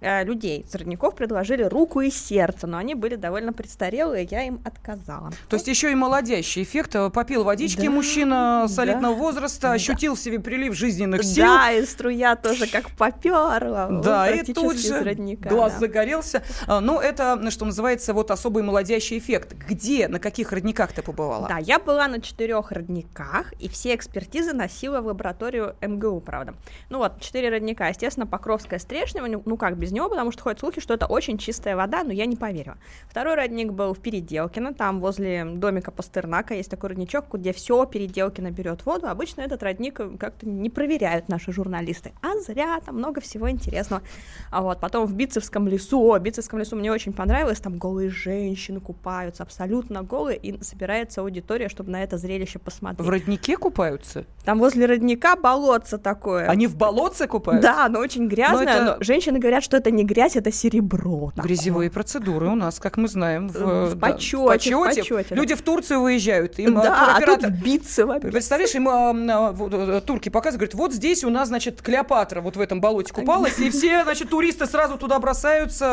Э, 0.00 0.24
людей 0.24 0.64
с 0.68 0.74
родников 0.74 1.16
предложили 1.16 1.64
руку 1.64 2.00
и 2.00 2.10
сердце, 2.10 2.66
но 2.66 2.78
они 2.78 2.94
были 2.94 3.16
довольно 3.16 3.52
престарелые, 3.52 4.28
я 4.30 4.44
им 4.44 4.60
отказала. 4.64 5.32
То 5.48 5.56
есть 5.56 5.66
еще 5.66 5.90
и 5.90 5.94
молодящий 5.94 6.62
эффект. 6.62 6.94
Э, 6.94 7.10
попил 7.10 7.42
водички 7.42 7.86
да, 7.86 7.90
мужчина 7.90 8.66
солидного 8.68 9.14
да, 9.14 9.20
возраста, 9.20 9.68
да. 9.68 9.72
ощутил 9.72 10.14
в 10.14 10.20
себе 10.20 10.38
прилив 10.38 10.74
жизненных 10.74 11.24
сил. 11.24 11.44
Да, 11.44 11.72
и 11.72 11.84
струя 11.84 12.36
тоже 12.36 12.68
как 12.68 12.90
поперла. 12.90 13.88
Да, 13.88 14.30
и 14.30 14.52
тут 14.52 14.78
же 14.78 15.02
родника, 15.02 15.48
глаз 15.48 15.72
да. 15.74 15.78
загорелся. 15.80 16.42
А, 16.66 16.80
ну, 16.80 17.00
это, 17.00 17.50
что 17.50 17.64
называется, 17.64 18.14
вот 18.14 18.30
особый 18.30 18.62
молодящий 18.62 19.18
эффект. 19.18 19.54
Где, 19.68 20.06
на 20.06 20.20
каких 20.20 20.52
родниках 20.52 20.92
ты 20.92 21.02
побывала? 21.02 21.48
Да, 21.48 21.58
я 21.58 21.78
была 21.78 22.06
на 22.06 22.20
четырех 22.20 22.70
родниках, 22.70 23.52
и 23.54 23.68
все 23.68 23.94
экспертизы 23.94 24.52
носила 24.52 25.00
в 25.00 25.06
лабораторию 25.06 25.74
МГУ, 25.80 26.20
правда. 26.20 26.54
Ну 26.88 26.98
вот, 26.98 27.20
четыре 27.20 27.48
родника. 27.50 27.88
Естественно, 27.88 28.26
Покровская, 28.26 28.78
Стрешнева, 28.78 29.26
ну 29.26 29.56
как 29.56 29.76
без 29.76 29.87
без 29.88 29.92
него, 29.92 30.08
потому 30.08 30.32
что 30.32 30.42
ходят 30.42 30.60
слухи, 30.60 30.80
что 30.80 30.94
это 30.94 31.06
очень 31.06 31.38
чистая 31.38 31.74
вода, 31.74 32.04
но 32.04 32.12
я 32.12 32.26
не 32.26 32.36
поверила. 32.36 32.76
Второй 33.08 33.34
родник 33.34 33.72
был 33.72 33.94
в 33.94 34.00
Переделкино, 34.00 34.74
там 34.74 35.00
возле 35.00 35.44
домика 35.44 35.90
Пастернака 35.90 36.54
есть 36.54 36.70
такой 36.70 36.90
родничок, 36.90 37.24
где 37.32 37.52
все 37.52 37.86
Переделкино 37.86 38.50
берет 38.50 38.84
воду. 38.84 39.08
Обычно 39.08 39.40
этот 39.40 39.62
родник 39.62 40.00
как-то 40.18 40.46
не 40.46 40.68
проверяют 40.68 41.28
наши 41.28 41.52
журналисты. 41.52 42.12
А 42.22 42.38
зря, 42.40 42.78
там 42.84 42.96
много 42.96 43.20
всего 43.20 43.50
интересного. 43.50 44.02
А 44.50 44.60
вот 44.60 44.80
потом 44.80 45.06
в 45.06 45.14
Бицевском 45.14 45.66
лесу, 45.68 46.12
о, 46.12 46.18
Бицевском 46.18 46.58
лесу 46.58 46.76
мне 46.76 46.92
очень 46.92 47.12
понравилось, 47.14 47.60
там 47.60 47.78
голые 47.78 48.10
женщины 48.10 48.80
купаются, 48.80 49.42
абсолютно 49.42 50.02
голые, 50.02 50.36
и 50.36 50.62
собирается 50.62 51.22
аудитория, 51.22 51.68
чтобы 51.68 51.90
на 51.90 52.02
это 52.02 52.18
зрелище 52.18 52.58
посмотреть. 52.58 53.06
В 53.06 53.10
роднике 53.10 53.56
купаются? 53.56 54.26
Там 54.44 54.58
возле 54.58 54.86
родника 54.86 55.36
болотце 55.36 55.96
такое. 55.96 56.46
Они 56.46 56.66
в 56.66 56.76
болотце 56.76 57.26
купаются? 57.26 57.68
Да, 57.68 57.86
оно 57.86 58.00
очень 58.00 58.28
грязное, 58.28 58.64
но, 58.64 58.70
это... 58.70 58.84
но 58.98 59.02
женщины 59.02 59.38
говорят, 59.38 59.64
что 59.64 59.77
это 59.78 59.90
не 59.90 60.04
грязь, 60.04 60.36
это 60.36 60.52
серебро. 60.52 61.30
Такое. 61.34 61.48
Грязевые 61.48 61.90
процедуры 61.90 62.48
у 62.48 62.54
нас, 62.54 62.78
как 62.78 62.96
мы 62.96 63.08
знаем, 63.08 63.48
в, 63.48 63.94
в, 63.94 63.98
почете, 63.98 64.36
да, 64.36 64.42
в 64.42 64.46
почете. 64.48 64.76
В 64.76 65.16
почете 65.16 65.34
Люди 65.34 65.54
в 65.54 65.62
Турцию 65.62 66.02
выезжают. 66.02 66.58
Им 66.58 66.74
да, 66.74 67.16
а 67.16 67.20
тут 67.20 67.50
биться 67.50 68.06
вообще. 68.06 68.30
Представляешь, 68.30 68.74
им 68.74 68.88
а, 68.88 69.10
а, 69.10 70.00
турки 70.00 70.28
показывают, 70.28 70.72
говорят, 70.72 70.74
вот 70.74 70.92
здесь 70.92 71.24
у 71.24 71.30
нас, 71.30 71.48
значит, 71.48 71.82
Клеопатра 71.82 72.40
вот 72.40 72.56
в 72.56 72.60
этом 72.60 72.80
болоте 72.80 73.12
купалась, 73.12 73.58
и 73.58 73.70
все, 73.70 74.04
значит, 74.04 74.28
туристы 74.30 74.66
сразу 74.66 74.98
туда 74.98 75.18
бросаются, 75.18 75.86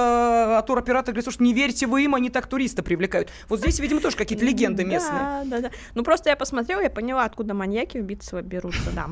а 0.58 0.62
туроператор 0.65 1.13
говорит, 1.13 1.24
слушай, 1.24 1.44
не 1.44 1.54
верьте 1.54 1.88
вы 1.88 2.04
им, 2.04 2.15
они 2.15 2.30
так 2.30 2.48
туриста 2.48 2.84
привлекают. 2.84 3.30
Вот 3.50 3.60
здесь, 3.60 3.80
видимо, 3.80 4.01
тоже 4.01 4.18
какие-то 4.18 4.46
легенды 4.46 4.84
местные. 4.84 5.20
Да, 5.20 5.44
да, 5.46 5.60
да. 5.60 5.72
Ну, 5.94 6.04
просто 6.04 6.30
я 6.30 6.36
посмотрела, 6.36 6.82
я 6.82 6.89
поняла, 6.89 7.25
откуда 7.25 7.54
маньяки 7.54 7.98
в 7.98 8.04
Битцево 8.04 8.42
берутся, 8.42 8.92
да. 8.94 9.08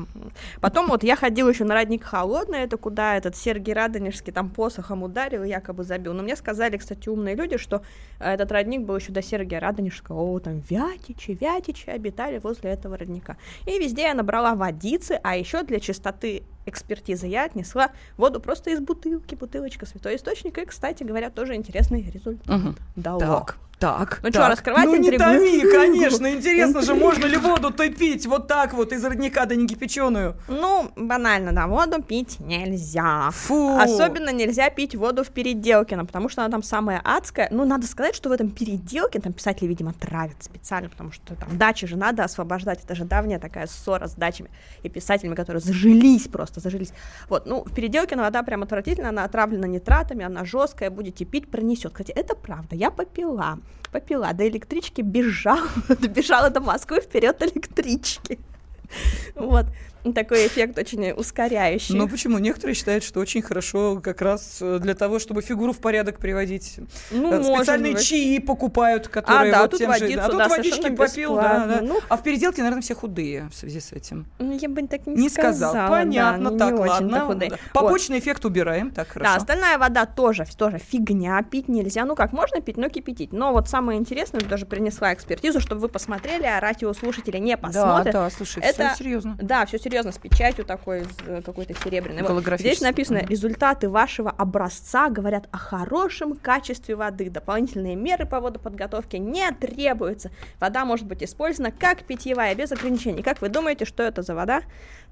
Потом 0.60 0.88
вот 0.88 1.02
я 1.02 1.16
ходила 1.16 1.48
еще 1.48 1.64
на 1.64 1.74
родник 1.74 2.04
Холодный, 2.04 2.60
это 2.60 2.76
куда 2.76 3.16
этот 3.16 3.36
Сергей 3.36 3.74
Радонежский 3.74 4.32
там 4.32 4.50
посохом 4.64 5.02
ударил, 5.02 5.44
якобы 5.44 5.84
забил. 5.84 6.14
Но 6.14 6.22
мне 6.22 6.36
сказали, 6.36 6.78
кстати, 6.78 7.10
умные 7.10 7.34
люди, 7.34 7.58
что 7.58 7.82
э, 8.18 8.32
этот 8.32 8.50
родник 8.50 8.80
был 8.86 8.96
еще 8.96 9.12
до 9.12 9.20
Сергия 9.20 9.60
Радонежского, 9.60 10.20
о, 10.20 10.38
там 10.38 10.62
Вятичи, 10.70 11.32
Вятичи 11.38 11.90
обитали 11.90 12.38
возле 12.38 12.70
этого 12.70 12.96
родника. 12.96 13.36
И 13.66 13.78
везде 13.78 14.02
я 14.04 14.14
набрала 14.14 14.54
водицы, 14.54 15.20
а 15.22 15.36
еще 15.36 15.64
для 15.64 15.80
чистоты 15.80 16.44
экспертизы 16.64 17.26
я 17.26 17.44
отнесла 17.44 17.90
воду 18.16 18.40
просто 18.40 18.70
из 18.70 18.80
бутылки, 18.80 19.34
бутылочка 19.34 19.84
святой 19.84 20.16
источник, 20.16 20.56
и, 20.56 20.64
кстати 20.64 21.02
говоря, 21.04 21.28
тоже 21.28 21.56
интересный 21.56 22.00
результат 22.10 22.48
угу. 22.48 22.74
дало. 22.96 23.20
Так, 23.20 23.58
так, 23.84 24.20
ну 24.22 24.30
так. 24.30 24.42
что, 24.42 24.48
раскрывать 24.48 24.86
Ну 24.86 24.96
интригу? 24.96 25.12
не 25.12 25.18
томи, 25.18 25.60
конечно, 25.72 26.32
интересно 26.32 26.80
же, 26.80 26.94
можно 26.94 27.26
ли 27.26 27.36
воду-то 27.36 27.90
пить 27.90 28.26
вот 28.26 28.48
так 28.48 28.72
вот 28.72 28.92
из 28.92 29.04
родника, 29.04 29.44
да 29.44 29.54
не 29.54 29.66
кипяченую? 29.66 30.36
Ну, 30.48 30.90
банально, 30.96 31.52
да, 31.52 31.66
воду 31.66 32.02
пить 32.02 32.40
нельзя. 32.40 33.30
Фу. 33.30 33.76
Особенно 33.78 34.30
нельзя 34.30 34.70
пить 34.70 34.94
воду 34.94 35.22
в 35.22 35.28
Переделкино, 35.28 36.06
потому 36.06 36.30
что 36.30 36.42
она 36.42 36.50
там 36.50 36.62
самая 36.62 37.00
адская. 37.04 37.48
Ну, 37.50 37.64
надо 37.66 37.86
сказать, 37.86 38.14
что 38.14 38.30
в 38.30 38.32
этом 38.32 38.50
Переделке, 38.50 39.20
там 39.20 39.32
писатели, 39.34 39.66
видимо, 39.66 39.92
травят 39.92 40.42
специально, 40.42 40.88
потому 40.88 41.12
что 41.12 41.34
там 41.34 41.58
дачи 41.58 41.86
же 41.86 41.96
надо 41.96 42.24
освобождать, 42.24 42.82
это 42.84 42.94
же 42.94 43.04
давняя 43.04 43.38
такая 43.38 43.66
ссора 43.66 44.08
с 44.08 44.14
дачами 44.14 44.48
и 44.82 44.88
писателями, 44.88 45.34
которые 45.34 45.60
зажились 45.60 46.26
просто, 46.28 46.60
зажились. 46.60 46.92
Вот, 47.28 47.44
ну, 47.44 47.64
в 47.64 47.74
Переделкино 47.74 48.22
вода 48.22 48.42
прям 48.42 48.62
отвратительная, 48.62 49.10
она 49.10 49.24
отравлена 49.24 49.66
нитратами, 49.66 50.24
она 50.24 50.44
жесткая, 50.46 50.90
будете 50.90 51.26
пить, 51.26 51.50
пронесет. 51.50 51.92
Кстати, 51.92 52.12
это 52.12 52.34
правда, 52.34 52.76
я 52.76 52.90
попила 52.90 53.58
попила, 53.92 54.32
до 54.32 54.48
электрички 54.48 55.02
бежала, 55.02 55.68
добежала 55.88 56.50
до 56.50 56.60
Москвы 56.60 57.00
вперед 57.00 57.42
электрички. 57.42 58.38
Вот 59.34 59.66
такой 60.12 60.46
эффект 60.46 60.78
очень 60.78 61.12
ускоряющий. 61.12 61.94
Ну 61.94 62.08
почему? 62.08 62.38
Некоторые 62.38 62.74
считают, 62.74 63.04
что 63.04 63.20
очень 63.20 63.40
хорошо 63.42 64.00
как 64.02 64.20
раз 64.20 64.58
э, 64.60 64.78
для 64.80 64.94
того, 64.94 65.18
чтобы 65.18 65.40
фигуру 65.40 65.72
в 65.72 65.78
порядок 65.78 66.18
приводить. 66.18 66.76
Ну, 67.10 67.32
э, 67.32 67.42
Специальные 67.42 67.96
чаи 67.96 68.38
покупают, 68.38 69.08
которые 69.08 69.52
а, 69.52 69.56
да, 69.56 69.62
вот 69.62 69.70
тут 69.70 69.80
тем 69.80 69.88
водицу, 69.88 70.12
же... 70.12 70.20
А 70.20 70.28
тут 70.28 70.38
да, 70.38 70.48
водички 70.48 70.90
попил, 70.90 71.36
да, 71.36 71.66
да. 71.66 71.80
Ну, 71.82 72.00
а 72.08 72.16
в 72.16 72.22
переделке, 72.22 72.62
наверное, 72.62 72.82
все 72.82 72.94
худые 72.94 73.48
в 73.50 73.54
связи 73.54 73.80
с 73.80 73.92
этим. 73.92 74.26
Ну, 74.38 74.56
я 74.56 74.68
бы 74.68 74.86
так 74.86 75.06
не, 75.06 75.14
не 75.14 75.28
сказала. 75.30 75.70
сказал. 75.70 75.90
Понятно, 75.90 76.50
да, 76.50 76.66
так, 76.66 76.74
не 76.74 76.80
ладно. 76.80 77.20
Худые. 77.20 77.52
Побочный 77.72 78.16
вот. 78.16 78.24
эффект 78.24 78.44
убираем, 78.44 78.90
так 78.90 79.08
хорошо. 79.08 79.30
Да, 79.30 79.36
остальная 79.36 79.78
вода 79.78 80.04
тоже, 80.04 80.44
тоже 80.56 80.78
фигня, 80.78 81.42
пить 81.42 81.68
нельзя. 81.68 82.04
Ну 82.04 82.14
как, 82.14 82.32
можно 82.32 82.60
пить, 82.60 82.76
но 82.76 82.90
кипятить. 82.90 83.32
Но 83.32 83.52
вот 83.52 83.68
самое 83.68 83.98
интересное, 83.98 84.42
даже 84.42 84.66
принесла 84.66 85.14
экспертизу, 85.14 85.60
чтобы 85.60 85.80
вы 85.80 85.88
посмотрели, 85.88 86.44
а 86.44 86.60
радиослушатели 86.60 87.38
не 87.38 87.56
посмотрят. 87.56 88.12
Да, 88.12 88.24
да, 88.24 88.30
слушай, 88.30 88.62
это, 88.62 88.90
все 88.90 89.04
серьезно. 89.04 89.38
Да, 89.40 89.64
все 89.64 89.78
серьезно 89.78 89.93
серьезно, 89.94 90.10
с 90.10 90.18
печатью 90.18 90.64
такой, 90.64 91.06
э, 91.26 91.40
какой-то 91.42 91.72
серебряной. 91.74 92.22
Вот. 92.22 92.44
Здесь 92.58 92.80
написано, 92.80 93.18
результаты 93.18 93.88
вашего 93.88 94.28
образца 94.30 95.08
говорят 95.08 95.46
о 95.52 95.56
хорошем 95.56 96.34
качестве 96.34 96.96
воды. 96.96 97.30
Дополнительные 97.30 97.94
меры 97.94 98.26
по 98.26 98.40
водоподготовке 98.40 99.20
не 99.20 99.48
требуются. 99.52 100.32
Вода 100.58 100.84
может 100.84 101.06
быть 101.06 101.22
использована 101.22 101.70
как 101.70 102.02
питьевая, 102.02 102.56
без 102.56 102.72
ограничений. 102.72 103.22
Как 103.22 103.40
вы 103.40 103.48
думаете, 103.48 103.84
что 103.84 104.02
это 104.02 104.22
за 104.22 104.34
вода? 104.34 104.62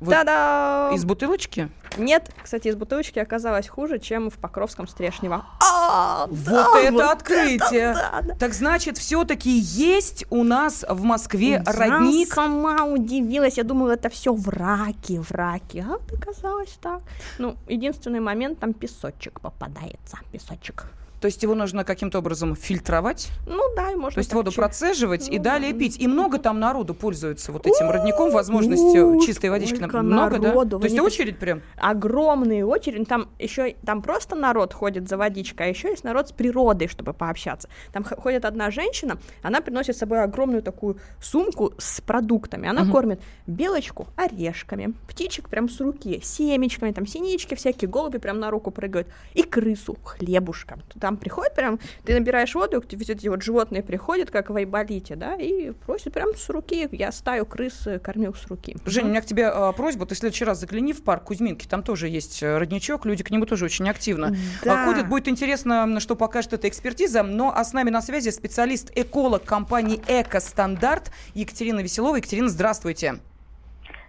Вот 0.01 0.11
Та-да! 0.11 0.91
Из 0.95 1.05
бутылочки? 1.05 1.69
Нет, 1.97 2.31
кстати, 2.43 2.67
из 2.67 2.75
бутылочки 2.75 3.21
оказалось 3.21 3.69
хуже, 3.69 4.01
чем 4.01 4.31
в 4.31 4.35
Покровском 4.35 4.89
Стрешнево. 4.89 5.45
А, 5.63 6.27
вот 6.27 6.75
да, 6.75 6.81
это 6.81 6.93
вот 6.93 7.03
открытие! 7.03 7.93
Это, 7.93 8.11
да, 8.13 8.23
да. 8.23 8.35
Так 8.35 8.53
значит, 8.53 8.99
все-таки 8.99 9.51
есть 9.51 10.25
у 10.31 10.43
нас 10.43 10.85
в 10.89 11.05
Москве 11.05 11.63
родник? 11.65 12.29
Я 12.31 12.35
сама 12.35 12.85
удивилась, 12.85 13.59
я 13.59 13.63
думала, 13.63 13.93
это 13.93 14.09
все 14.09 14.33
враки, 14.77 15.19
враки, 15.19 15.79
а 15.79 15.99
оказалось 16.15 16.79
так. 16.81 17.03
Ну, 17.39 17.57
единственный 17.69 18.21
момент, 18.21 18.59
там 18.59 18.73
песочек 18.73 19.41
попадается, 19.41 20.19
песочек. 20.33 20.87
То 21.23 21.27
есть 21.27 21.41
его 21.41 21.55
нужно 21.55 21.85
каким-то 21.85 22.19
образом 22.19 22.57
фильтровать? 22.57 23.29
Ну 23.47 23.63
да, 23.77 23.93
и 23.93 23.95
можно. 23.95 24.17
То 24.17 24.19
есть 24.19 24.33
воду 24.33 24.51
процеживать 24.51 25.29
ну, 25.29 25.35
и 25.35 25.39
далее 25.39 25.73
пить. 25.73 26.01
И 26.01 26.09
много 26.09 26.39
там 26.39 26.59
народу 26.59 26.95
пользуется 26.95 27.53
вот 27.53 27.65
этим 27.65 27.89
родником, 27.91 28.33
возможностью 28.33 29.21
чистой 29.25 29.51
водички. 29.51 29.81
Много, 29.81 30.41
да? 30.41 30.53
То 30.53 30.81
есть 30.83 30.99
очередь 30.99 31.39
прям? 31.39 31.63
Огромные 31.77 32.67
очереди. 32.67 33.05
Там 33.05 33.29
еще 33.39 33.77
там 33.87 34.03
просто 34.03 34.35
народ 34.35 34.75
ходит 34.75 35.09
за 35.09 35.17
водичкой, 35.17 35.67
а 35.67 35.69
еще 35.69 35.91
есть 35.91 36.03
народ 36.03 36.31
с 36.31 36.33
природой, 36.33 36.89
чтобы 36.89 37.13
пообщаться. 37.13 37.69
Там 37.93 38.03
ходит 38.03 38.45
одна 38.45 38.73
женщина, 38.73 39.17
она 39.43 39.61
приносит 39.61 39.95
с 39.95 40.01
собой 40.01 40.25
огромную 40.25 40.63
такую 40.63 40.99
сумку 41.21 41.73
с 41.79 42.01
продуктами. 42.01 42.69
Она 42.69 42.85
кормит 42.91 43.23
белочку 43.47 44.09
орешками, 44.17 44.95
птичек 45.09 45.49
прям 45.49 45.69
с 45.69 45.81
руки, 45.81 46.21
семечками, 46.25 46.91
там 46.91 47.07
синички 47.07 47.55
всякие, 47.55 47.89
голуби 47.89 48.19
прям 48.19 48.41
на 48.41 48.51
руку 48.51 48.73
прыгают, 48.73 49.07
и 49.35 49.45
крысу 49.45 49.97
хлебушком. 50.03 50.83
Там 51.01 51.12
там 51.13 51.17
приходит 51.19 51.55
прям, 51.55 51.79
ты 52.05 52.15
набираешь 52.15 52.55
воду, 52.55 52.81
к 52.81 52.89
тебе 52.89 53.05
эти 53.07 53.29
вот 53.29 53.43
животные 53.43 53.83
приходят, 53.83 54.31
как 54.31 54.51
в 54.51 54.57
Айболите, 54.57 55.17
да, 55.17 55.35
и 55.35 55.71
просят 55.71 56.15
прям 56.15 56.35
с 56.35 56.49
руки, 56.49 56.89
я 56.93 57.13
стаю 57.13 57.45
крыс 57.45 57.87
кормил 58.03 58.35
с 58.35 58.47
руки. 58.47 58.77
Женя, 58.87 59.07
у 59.07 59.11
меня 59.11 59.21
к 59.21 59.27
тебе 59.27 59.49
а, 59.49 59.73
просьба, 59.73 60.07
ты 60.07 60.15
в 60.15 60.19
следующий 60.19 60.45
раз 60.45 60.61
загляни 60.61 60.93
в 60.93 61.03
парк 61.03 61.25
Кузьминки, 61.25 61.67
там 61.67 61.83
тоже 61.83 62.09
есть 62.09 62.43
э, 62.43 62.59
родничок, 62.59 63.05
люди 63.05 63.23
к 63.23 63.31
нему 63.31 63.45
тоже 63.45 63.65
очень 63.65 63.89
активно 63.89 64.35
да. 64.65 64.87
ходят. 64.87 65.09
Будет 65.09 65.29
интересно, 65.29 66.01
что 66.01 66.17
покажет 66.17 66.53
эта 66.55 66.69
экспертиза, 66.69 67.23
но 67.23 67.53
а 67.55 67.65
с 67.65 67.73
нами 67.73 67.91
на 67.91 68.01
связи 68.01 68.31
специалист-эколог 68.31 69.45
компании 69.45 70.01
«Экостандарт» 70.07 71.11
Екатерина 71.35 71.81
Веселова. 71.81 72.17
Екатерина, 72.17 72.49
здравствуйте. 72.49 73.19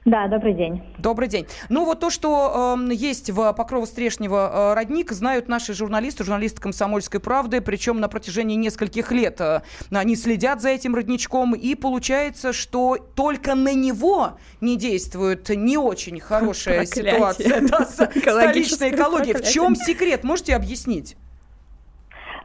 Да, 0.06 0.28
добрый 0.28 0.54
день. 0.54 0.84
Добрый 0.98 1.30
день. 1.30 1.48
Ну 1.70 1.86
вот 1.86 2.02
то, 2.02 2.10
что 2.10 2.76
э, 2.78 2.94
есть 2.94 3.30
в 3.30 3.40
Покрово-Стрешнево 3.58 4.72
э, 4.72 4.74
родник, 4.74 5.14
знают 5.14 5.48
наши 5.48 5.74
журналисты, 5.74 6.26
журналисты 6.26 6.62
«Комсомольской 6.62 7.22
правды», 7.22 7.62
причем 7.62 8.02
на 8.02 8.10
протяжении 8.10 8.56
нескольких 8.56 9.14
лет 9.14 9.40
э, 9.40 9.62
они 9.92 10.18
следят 10.18 10.62
за 10.62 10.70
этим 10.70 10.94
родничком, 10.94 11.56
и 11.56 11.76
получается, 11.76 12.52
что 12.52 12.98
только 13.16 13.56
на 13.56 13.74
него 13.74 14.38
не 14.60 14.76
действует 14.76 15.48
не 15.50 15.78
очень 15.78 16.20
хорошая 16.20 16.86
ситуация 16.86 17.62
да, 17.68 17.86
с 17.86 17.94
столичной 17.94 18.90
экологией. 18.90 19.38
В 19.38 19.50
чем 19.50 19.76
секрет? 19.76 20.26
Можете 20.26 20.56
объяснить? 20.56 21.16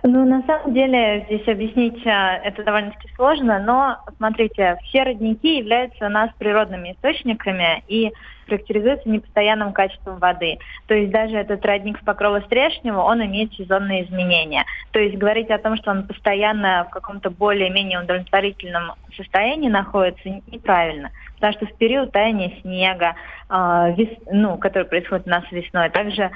Ну, 0.04 0.24
на 0.24 0.42
самом 0.46 0.74
деле, 0.74 1.24
здесь 1.26 1.46
объяснить 1.48 2.06
а, 2.06 2.36
это 2.36 2.62
довольно-таки 2.62 3.08
сложно, 3.16 3.58
но, 3.58 3.98
смотрите, 4.16 4.78
все 4.84 5.02
родники 5.02 5.58
являются 5.58 6.06
у 6.06 6.08
нас 6.08 6.30
природными 6.38 6.92
источниками 6.92 7.82
и 7.88 8.12
характеризуются 8.46 9.08
непостоянным 9.08 9.72
качеством 9.72 10.18
воды. 10.18 10.58
То 10.86 10.94
есть 10.94 11.10
даже 11.10 11.36
этот 11.36 11.64
родник 11.66 12.00
в 12.00 12.04
Покрово-Стрешнево, 12.04 13.00
он 13.00 13.24
имеет 13.24 13.52
сезонные 13.54 14.04
изменения. 14.04 14.64
То 14.92 15.00
есть 15.00 15.16
говорить 15.16 15.50
о 15.50 15.58
том, 15.58 15.76
что 15.76 15.90
он 15.90 16.06
постоянно 16.06 16.86
в 16.88 16.90
каком-то 16.90 17.30
более-менее 17.30 18.00
удовлетворительном 18.00 18.92
состоянии 19.16 19.68
находится, 19.68 20.28
неправильно 20.46 21.10
потому 21.40 21.52
что 21.54 21.66
в 21.66 21.78
период 21.78 22.12
таяния 22.12 22.52
снега, 22.60 23.14
э, 23.48 23.94
вес, 23.96 24.08
ну, 24.30 24.58
который 24.58 24.84
происходит 24.84 25.26
у 25.26 25.30
нас 25.30 25.44
весной, 25.50 25.90
также, 25.90 26.22
э, 26.22 26.30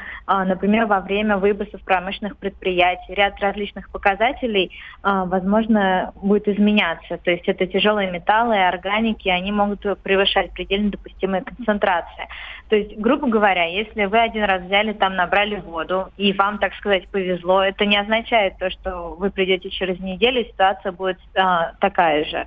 например, 0.45 0.87
во 0.87 1.01
время 1.01 1.37
выбросов 1.37 1.81
промышленных 1.83 2.37
предприятий, 2.37 3.15
ряд 3.15 3.39
различных 3.41 3.91
показателей, 3.91 4.71
э, 5.03 5.25
возможно, 5.27 6.13
будет 6.17 6.49
изменяться. 6.49 7.19
То 7.19 7.31
есть 7.31 7.49
это 7.49 7.67
тяжелые 7.67 8.11
металлы 8.11 8.57
и 8.57 8.59
органики, 8.59 9.29
они 9.29 9.53
могут 9.53 9.85
превышать 10.03 10.53
предельно 10.53 10.91
допустимые 10.91 11.43
концентрации. 11.43 12.29
То 12.69 12.77
есть, 12.77 12.97
грубо 12.97 13.29
говоря, 13.29 13.65
если 13.65 14.07
вы 14.07 14.19
один 14.19 14.45
раз 14.45 14.63
взяли, 14.63 14.95
там 14.95 15.15
набрали 15.15 15.57
воду, 15.57 16.09
и 16.17 16.33
вам, 16.33 16.57
так 16.59 16.73
сказать, 16.77 17.07
повезло, 17.09 17.63
это 17.63 17.85
не 17.85 17.99
означает 17.99 18.57
то, 18.59 18.71
что 18.71 19.15
вы 19.19 19.31
придете 19.31 19.69
через 19.69 20.01
неделю, 20.01 20.41
и 20.41 20.49
ситуация 20.49 20.93
будет 20.93 21.19
э, 21.35 21.41
такая 21.81 22.25
же. 22.25 22.47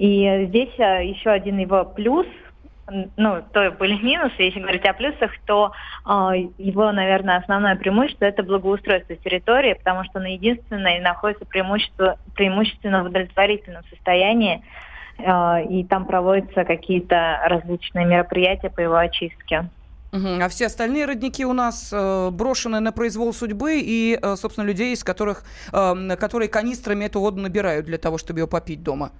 И 0.00 0.46
здесь 0.46 0.72
э, 0.78 1.04
еще 1.08 1.28
один 1.28 1.58
его 1.58 1.84
плюс, 1.84 2.26
ну, 3.18 3.42
то 3.52 3.70
были 3.72 4.02
минусы, 4.02 4.34
если 4.38 4.58
говорить 4.58 4.86
о 4.86 4.94
плюсах, 4.94 5.30
то 5.44 5.72
э, 6.06 6.10
его, 6.56 6.90
наверное, 6.90 7.36
основное 7.36 7.76
преимущество– 7.76 8.24
это 8.26 8.42
благоустройство 8.42 9.14
территории, 9.16 9.74
потому 9.74 10.04
что 10.04 10.20
он 10.20 10.24
единственное 10.24 11.02
находится 11.02 11.44
преимущество, 11.44 12.16
преимущественно 12.34 13.04
в 13.04 13.08
удовлетворительном 13.08 13.82
состоянии, 13.90 14.64
э, 15.18 15.64
и 15.68 15.84
там 15.84 16.06
проводятся 16.06 16.64
какие-то 16.64 17.38
различные 17.44 18.06
мероприятия 18.06 18.70
по 18.70 18.80
его 18.80 18.96
очистке. 18.96 19.68
А 20.12 20.48
все 20.48 20.64
остальные 20.64 21.04
родники 21.04 21.44
у 21.44 21.52
нас 21.52 21.90
э, 21.92 22.30
брошены 22.30 22.80
на 22.80 22.92
произвол 22.92 23.34
судьбы 23.34 23.82
и, 23.82 24.18
э, 24.20 24.36
собственно, 24.36 24.64
людей, 24.64 24.94
из 24.94 25.04
которых, 25.04 25.44
которые 25.70 26.48
канистрами 26.48 27.04
эту 27.04 27.20
воду 27.20 27.38
набирают 27.42 27.84
для 27.84 27.98
того, 27.98 28.16
чтобы 28.16 28.40
ее 28.40 28.46
попить 28.46 28.82
дома. 28.82 29.12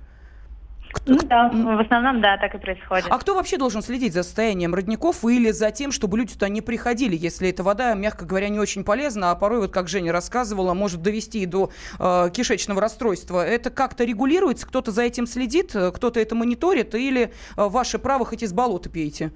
Ну 1.07 1.19
да, 1.25 1.49
в 1.49 1.81
основном, 1.81 2.21
да, 2.21 2.37
так 2.37 2.55
и 2.55 2.59
происходит. 2.59 3.07
А 3.09 3.19
кто 3.19 3.35
вообще 3.35 3.57
должен 3.57 3.83
следить 3.83 4.13
за 4.13 4.23
состоянием 4.23 4.75
родников 4.75 5.25
или 5.25 5.51
за 5.51 5.71
тем, 5.71 5.93
чтобы 5.93 6.19
люди 6.19 6.35
туда 6.35 6.49
не 6.49 6.61
приходили, 6.61 7.17
если 7.17 7.49
эта 7.49 7.63
вода, 7.63 7.95
мягко 7.95 8.25
говоря, 8.25 8.49
не 8.49 8.59
очень 8.59 8.85
полезна, 8.85 9.31
а 9.31 9.35
порой, 9.35 9.61
вот 9.61 9.73
как 9.73 9.89
Женя 9.89 10.13
рассказывала, 10.13 10.75
может 10.75 11.03
довести 11.03 11.47
до 11.47 11.71
э, 11.99 12.31
кишечного 12.33 12.81
расстройства. 12.81 13.45
Это 13.45 13.71
как-то 13.71 14.05
регулируется? 14.05 14.67
Кто-то 14.67 14.91
за 14.91 15.03
этим 15.03 15.27
следит, 15.27 15.73
кто-то 15.73 16.21
это 16.21 16.35
мониторит, 16.35 16.95
или 16.95 17.23
э, 17.23 17.29
ваше 17.57 17.99
право 17.99 18.25
хоть 18.25 18.43
из 18.43 18.53
болота 18.53 18.89
пейте? 18.91 19.33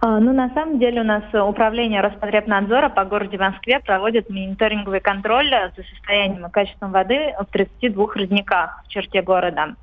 А, 0.00 0.18
ну, 0.18 0.32
на 0.32 0.50
самом 0.54 0.78
деле 0.78 1.00
у 1.02 1.04
нас 1.04 1.22
управление 1.32 2.00
Роспотребнадзора 2.00 2.88
по 2.88 3.04
городе 3.04 3.38
Москве 3.38 3.80
проводит 3.80 4.30
мониторинговый 4.30 5.00
контроль 5.00 5.50
за 5.50 5.82
состоянием 5.82 6.46
и 6.46 6.50
качеством 6.50 6.92
воды 6.92 7.34
в 7.38 7.46
32 7.46 8.06
родниках 8.14 8.82
в 8.84 8.88
черте 8.88 9.22
города. 9.22 9.74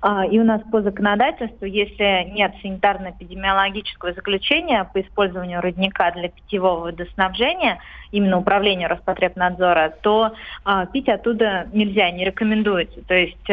А, 0.00 0.26
и 0.26 0.38
у 0.38 0.44
нас 0.44 0.60
по 0.70 0.82
законодательству, 0.82 1.66
если 1.66 2.30
нет 2.30 2.52
санитарно-эпидемиологического 2.62 4.14
заключения 4.14 4.88
по 4.92 5.00
использованию 5.00 5.60
родника 5.60 6.10
для 6.12 6.28
питьевого 6.28 6.80
водоснабжения, 6.84 7.78
именно 8.12 8.38
управления 8.38 8.86
Роспотребнадзора, 8.86 9.94
то 10.02 10.34
а, 10.64 10.86
пить 10.86 11.08
оттуда 11.08 11.68
нельзя, 11.72 12.10
не 12.10 12.24
рекомендуется. 12.24 13.00
То 13.06 13.14
есть 13.14 13.48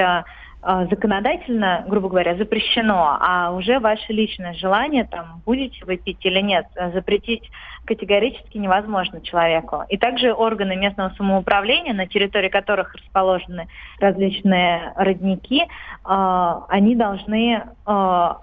законодательно, 0.61 1.85
грубо 1.87 2.09
говоря, 2.09 2.35
запрещено, 2.35 3.17
а 3.19 3.51
уже 3.51 3.79
ваше 3.79 4.13
личное 4.13 4.53
желание, 4.53 5.05
там, 5.05 5.41
будете 5.45 5.83
вы 5.85 5.97
пить 5.97 6.23
или 6.23 6.39
нет, 6.39 6.67
запретить 6.93 7.49
категорически 7.85 8.57
невозможно 8.57 9.21
человеку. 9.21 9.83
И 9.89 9.97
также 9.97 10.33
органы 10.33 10.75
местного 10.75 11.09
самоуправления, 11.17 11.93
на 11.93 12.05
территории 12.05 12.49
которых 12.49 12.93
расположены 12.95 13.67
различные 13.99 14.93
родники, 14.95 15.65
а, 16.03 16.65
они 16.69 16.95
должны 16.95 17.63
а, 17.85 18.37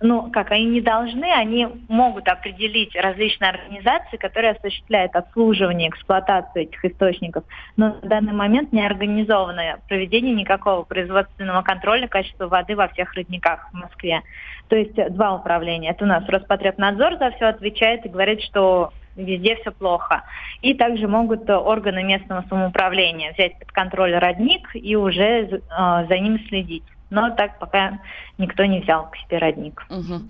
ну, 0.00 0.30
как 0.32 0.50
они 0.50 0.64
не 0.64 0.80
должны, 0.80 1.26
они 1.32 1.68
могут 1.88 2.26
определить 2.26 2.94
различные 2.96 3.50
организации, 3.50 4.16
которые 4.16 4.52
осуществляют 4.52 5.14
обслуживание, 5.14 5.90
эксплуатацию 5.90 6.64
этих 6.64 6.84
источников, 6.84 7.44
но 7.76 7.96
на 8.02 8.08
данный 8.08 8.32
момент 8.32 8.72
не 8.72 8.84
организовано 8.84 9.78
проведение 9.88 10.34
никакого 10.34 10.82
производственного 10.82 11.62
контроля 11.62 12.08
качества 12.08 12.48
воды 12.48 12.74
во 12.74 12.88
всех 12.88 13.14
родниках 13.14 13.68
в 13.70 13.74
Москве. 13.74 14.22
То 14.68 14.76
есть 14.76 14.94
два 15.12 15.34
управления. 15.36 15.90
Это 15.90 16.04
у 16.04 16.08
нас 16.08 16.28
Роспотребнадзор 16.28 17.18
за 17.18 17.30
все 17.30 17.46
отвечает 17.46 18.04
и 18.04 18.10
говорит, 18.10 18.42
что 18.42 18.92
везде 19.16 19.56
все 19.56 19.70
плохо. 19.70 20.24
И 20.62 20.74
также 20.74 21.06
могут 21.06 21.48
органы 21.48 22.02
местного 22.02 22.44
самоуправления 22.48 23.32
взять 23.32 23.58
под 23.58 23.70
контроль 23.72 24.14
родник 24.16 24.68
и 24.74 24.96
уже 24.96 25.24
э, 25.24 25.58
за 26.08 26.18
ним 26.18 26.38
следить 26.48 26.84
но 27.10 27.30
так 27.30 27.58
пока 27.58 28.00
никто 28.38 28.64
не 28.64 28.80
взял 28.80 29.10
к 29.10 29.16
себе 29.16 29.38
родник. 29.38 29.84
Угу. 29.90 30.22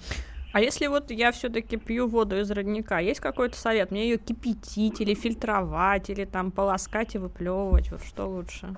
А 0.52 0.60
если 0.60 0.86
вот 0.86 1.10
я 1.10 1.30
все-таки 1.30 1.76
пью 1.76 2.08
воду 2.08 2.38
из 2.38 2.50
родника, 2.50 2.98
есть 2.98 3.20
какой-то 3.20 3.56
совет? 3.56 3.90
Мне 3.90 4.08
ее 4.08 4.18
кипятить 4.18 5.00
или 5.00 5.14
фильтровать, 5.14 6.08
или 6.10 6.24
там 6.24 6.50
полоскать 6.50 7.14
и 7.14 7.18
выплевывать? 7.18 7.90
Вот 7.90 8.02
что 8.02 8.26
лучше? 8.26 8.74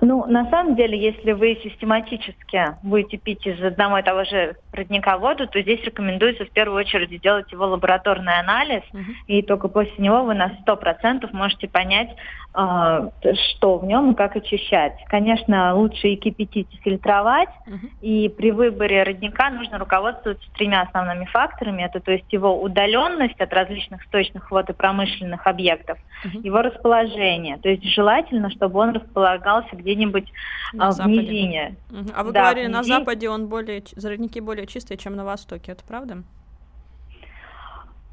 Ну, 0.00 0.26
на 0.26 0.50
самом 0.50 0.74
деле, 0.74 0.98
если 0.98 1.30
вы 1.30 1.60
систематически 1.62 2.76
будете 2.82 3.18
пить 3.18 3.46
из 3.46 3.62
одного 3.62 3.98
и 3.98 4.02
того 4.02 4.24
же 4.24 4.56
родника 4.72 5.16
воду, 5.16 5.46
то 5.46 5.62
здесь 5.62 5.82
рекомендуется 5.84 6.44
в 6.44 6.50
первую 6.50 6.80
очередь 6.80 7.18
сделать 7.18 7.52
его 7.52 7.66
лабораторный 7.66 8.38
анализ, 8.38 8.82
угу. 8.92 9.12
и 9.28 9.42
только 9.42 9.68
после 9.68 9.94
него 9.98 10.24
вы 10.24 10.34
на 10.34 10.52
100% 10.66 11.28
можете 11.32 11.68
понять, 11.68 12.10
а, 12.54 13.10
что 13.32 13.78
в 13.78 13.84
нем 13.84 14.12
и 14.12 14.14
как 14.14 14.36
очищать. 14.36 14.92
Конечно, 15.06 15.74
лучше 15.74 16.08
и 16.08 16.16
кипятить, 16.16 16.68
и 16.72 16.76
фильтровать, 16.78 17.48
угу. 17.66 17.86
и 18.00 18.28
при 18.28 18.50
выборе 18.50 19.04
родника 19.04 19.50
нужно 19.50 19.78
руководствоваться 19.78 20.44
тремя 20.54 20.82
основными 20.82 21.26
факторами. 21.26 21.82
Это 21.82 22.00
то 22.00 22.12
есть 22.12 22.30
его 22.32 22.60
удаленность 22.60 23.40
от 23.40 23.52
различных 23.52 24.02
сточных 24.04 24.50
вод 24.50 24.68
и 24.68 24.72
промышленных 24.72 25.46
объектов, 25.46 25.98
угу. 26.24 26.40
его 26.42 26.60
расположение. 26.60 27.58
То 27.58 27.68
есть 27.68 27.84
желательно, 27.84 28.50
чтобы 28.50 28.80
он 28.80 28.94
располагался 28.94 29.61
где 29.72 29.92
где-нибудь 29.92 30.32
на 30.72 30.88
а, 30.88 30.90
в 30.90 30.92
западе. 30.92 31.16
низине. 31.16 31.76
Угу. 31.90 32.10
А 32.14 32.24
вы 32.24 32.32
да, 32.32 32.42
говорили, 32.42 32.66
на 32.66 32.82
западе 32.82 33.28
он 33.28 33.48
более, 33.48 33.82
родники 34.02 34.40
более 34.40 34.66
чистые, 34.66 34.98
чем 34.98 35.16
на 35.16 35.24
востоке, 35.24 35.72
это 35.72 35.84
правда? 35.84 36.22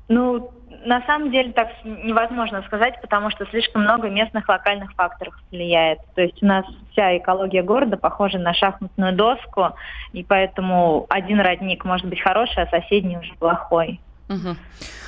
Ну, 0.07 0.51
на 0.85 1.01
самом 1.05 1.31
деле 1.31 1.51
так 1.51 1.69
невозможно 1.83 2.63
сказать, 2.63 2.99
потому 2.99 3.29
что 3.29 3.45
слишком 3.45 3.83
много 3.83 4.09
местных 4.09 4.49
локальных 4.49 4.91
факторов 4.93 5.35
влияет. 5.51 5.99
То 6.15 6.21
есть 6.21 6.41
у 6.41 6.45
нас 6.45 6.65
вся 6.91 7.17
экология 7.17 7.61
города 7.61 7.95
похожа 7.95 8.39
на 8.39 8.53
шахматную 8.53 9.15
доску, 9.15 9.69
и 10.13 10.23
поэтому 10.23 11.05
один 11.09 11.39
родник 11.39 11.85
может 11.85 12.07
быть 12.07 12.21
хороший, 12.21 12.63
а 12.63 12.67
соседний 12.67 13.17
уже 13.17 13.33
плохой. 13.35 13.99
Угу. 14.29 14.55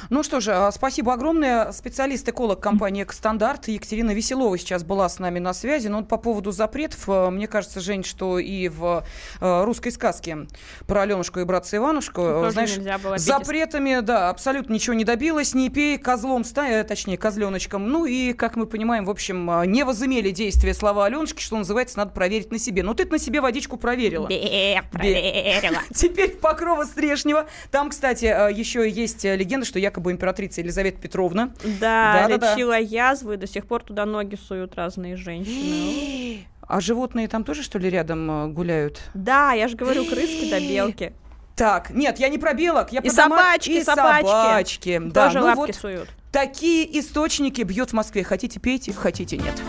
Ну 0.09 0.23
что 0.23 0.41
же, 0.41 0.51
а, 0.51 0.71
спасибо 0.71 1.13
огромное. 1.13 1.71
Специалист-эколог 1.71 2.59
компании 2.59 3.03
«Экостандарт» 3.03 3.69
Екатерина 3.69 4.11
Веселова 4.11 4.57
сейчас 4.57 4.83
была 4.83 5.07
с 5.07 5.19
нами 5.19 5.39
на 5.39 5.53
связи. 5.53 5.87
Но 5.87 5.93
ну, 5.93 5.99
вот 5.99 6.09
по 6.09 6.17
поводу 6.17 6.51
запретов, 6.51 7.03
а, 7.07 7.29
мне 7.29 7.47
кажется, 7.47 7.79
Жень, 7.79 8.03
что 8.03 8.39
и 8.39 8.67
в 8.67 9.05
а, 9.39 9.63
русской 9.63 9.91
сказке 9.91 10.47
про 10.87 11.03
Аленушку 11.03 11.39
и 11.39 11.43
братца 11.43 11.77
Иванушку, 11.77 12.21
Тоже 12.21 12.51
знаешь, 12.51 12.77
запретами, 13.17 14.01
да, 14.01 14.29
абсолютно 14.29 14.73
ничего 14.73 14.95
не 14.95 15.05
добилось. 15.05 15.53
Не 15.53 15.69
пей 15.69 15.97
козлом, 15.97 16.43
стая, 16.43 16.83
точнее, 16.83 17.17
козленочком. 17.17 17.87
Ну 17.87 18.05
и, 18.05 18.33
как 18.33 18.55
мы 18.55 18.65
понимаем, 18.65 19.05
в 19.05 19.09
общем, 19.09 19.49
не 19.71 19.83
возымели 19.83 20.31
действия 20.31 20.73
слова 20.73 21.05
Аленушки, 21.05 21.41
что 21.41 21.57
называется, 21.57 21.97
надо 21.97 22.11
проверить 22.11 22.51
на 22.51 22.57
себе. 22.57 22.83
Ну 22.83 22.93
ты 22.95 23.05
на 23.05 23.19
себе 23.19 23.39
водичку 23.39 23.77
проверила. 23.77 24.27
Бе, 24.27 24.83
проверила. 24.91 25.79
Теперь 25.93 26.31
Покрова 26.31 26.85
Стрешнева. 26.85 27.47
Там, 27.69 27.91
кстати, 27.91 28.25
еще 28.25 28.89
есть 28.89 29.10
легенда, 29.23 29.65
что 29.65 29.79
якобы 29.79 30.11
императрица 30.11 30.61
Елизавета 30.61 30.99
Петровна. 30.99 31.53
Да, 31.79 32.27
да 32.27 32.27
лечила 32.27 32.73
да, 32.73 32.77
да. 32.77 32.77
язвы, 32.77 33.37
до 33.37 33.47
сих 33.47 33.65
пор 33.65 33.83
туда 33.83 34.05
ноги 34.05 34.35
суют 34.35 34.75
разные 34.75 35.15
женщины. 35.15 36.45
А 36.61 36.79
животные 36.79 37.27
там 37.27 37.43
тоже, 37.43 37.63
что 37.63 37.79
ли, 37.79 37.89
рядом 37.89 38.31
э, 38.31 38.47
гуляют? 38.47 39.01
Да, 39.13 39.51
я 39.51 39.67
же 39.67 39.75
говорю, 39.75 40.05
крыски 40.05 40.49
да 40.49 40.59
белки. 40.59 41.13
Так, 41.55 41.89
нет, 41.89 42.17
я 42.17 42.29
не 42.29 42.37
про 42.37 42.53
белок, 42.53 42.91
я 42.91 43.01
и 43.01 43.03
про 43.03 43.11
собачки, 43.11 43.69
и 43.71 43.83
собачки. 43.83 44.25
собачки. 44.25 45.01
Да, 45.05 45.25
тоже 45.25 45.39
ну 45.39 45.45
лапки 45.45 45.59
вот 45.59 45.75
суют. 45.75 46.09
Такие 46.31 46.99
источники 46.99 47.61
бьют 47.61 47.89
в 47.89 47.93
Москве. 47.93 48.23
Хотите 48.23 48.59
пейте, 48.59 48.93
хотите 48.93 49.37
нет. 49.37 49.61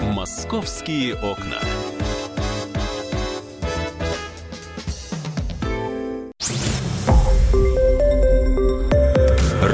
Московские 0.00 1.16
окна. 1.16 1.58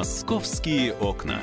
«Московские 0.00 0.94
окна». 0.94 1.38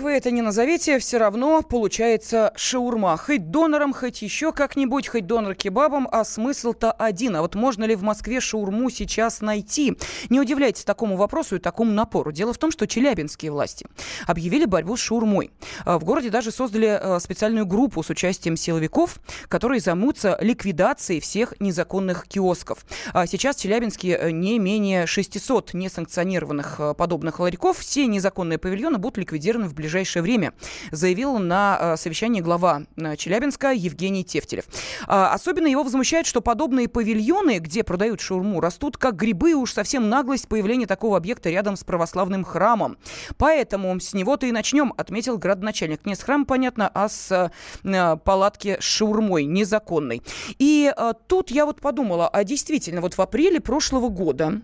Вы 0.00 0.12
это 0.12 0.30
ни 0.30 0.40
назовете, 0.40 0.98
все 0.98 1.18
равно 1.18 1.60
получается 1.60 2.54
шаурма. 2.56 3.18
Хоть 3.18 3.50
донором, 3.50 3.92
хоть 3.92 4.22
еще 4.22 4.50
как-нибудь, 4.50 5.06
хоть 5.06 5.26
донор 5.26 5.54
кебабом, 5.54 6.08
а 6.10 6.24
смысл-то 6.24 6.90
один. 6.90 7.36
А 7.36 7.42
вот 7.42 7.54
можно 7.54 7.84
ли 7.84 7.94
в 7.94 8.02
Москве 8.02 8.40
шаурму 8.40 8.88
сейчас 8.88 9.42
найти? 9.42 9.98
Не 10.30 10.40
удивляйтесь 10.40 10.84
такому 10.84 11.18
вопросу 11.18 11.56
и 11.56 11.58
такому 11.58 11.92
напору. 11.92 12.32
Дело 12.32 12.54
в 12.54 12.58
том, 12.58 12.70
что 12.70 12.86
челябинские 12.86 13.52
власти 13.52 13.86
объявили 14.26 14.64
борьбу 14.64 14.96
с 14.96 15.00
шаурмой. 15.00 15.50
А 15.84 15.98
в 15.98 16.04
городе 16.04 16.30
даже 16.30 16.50
создали 16.50 16.98
э, 16.98 17.20
специальную 17.20 17.66
группу 17.66 18.02
с 18.02 18.08
участием 18.08 18.56
силовиков, 18.56 19.18
которые 19.48 19.82
займутся 19.82 20.38
ликвидацией 20.40 21.20
всех 21.20 21.60
незаконных 21.60 22.26
киосков. 22.26 22.86
А 23.12 23.26
сейчас 23.26 23.56
в 23.56 23.60
Челябинске 23.60 24.16
э, 24.18 24.30
не 24.30 24.58
менее 24.58 25.06
600 25.06 25.74
несанкционированных 25.74 26.76
э, 26.80 26.94
подобных 26.94 27.38
ларьков. 27.38 27.80
Все 27.80 28.06
незаконные 28.06 28.56
павильоны 28.56 28.96
будут 28.96 29.18
ликвидированы 29.18 29.68
в 29.68 29.74
ближайшее 29.74 29.89
время, 30.22 30.52
заявил 30.90 31.38
на 31.38 31.78
э, 31.80 31.96
совещании 31.96 32.40
глава 32.40 32.82
э, 32.96 33.16
Челябинска 33.16 33.72
Евгений 33.72 34.24
Тефтелев. 34.24 34.64
А, 35.06 35.32
особенно 35.32 35.66
его 35.66 35.82
возмущает, 35.82 36.26
что 36.26 36.40
подобные 36.40 36.88
павильоны, 36.88 37.58
где 37.58 37.84
продают 37.84 38.20
шаурму, 38.20 38.60
растут 38.60 38.96
как 38.96 39.16
грибы, 39.16 39.54
уж 39.54 39.72
совсем 39.72 40.08
наглость 40.08 40.48
появления 40.48 40.86
такого 40.86 41.16
объекта 41.16 41.50
рядом 41.50 41.76
с 41.76 41.84
православным 41.84 42.44
храмом. 42.44 42.98
Поэтому 43.36 43.98
с 44.00 44.14
него-то 44.14 44.46
и 44.46 44.52
начнем, 44.52 44.94
отметил 44.96 45.38
градоначальник. 45.38 46.06
Не 46.06 46.14
с 46.14 46.22
храма, 46.22 46.44
понятно, 46.44 46.90
а 46.92 47.08
с 47.08 47.50
э, 47.82 48.16
палатки 48.24 48.76
с 48.80 48.84
шаурмой 48.84 49.44
незаконной. 49.44 50.22
И 50.58 50.92
тут 51.26 51.50
я 51.50 51.66
вот 51.66 51.80
подумала, 51.80 52.28
а 52.28 52.44
действительно, 52.44 53.00
вот 53.00 53.14
в 53.14 53.20
апреле 53.20 53.60
прошлого 53.60 54.08
года 54.08 54.62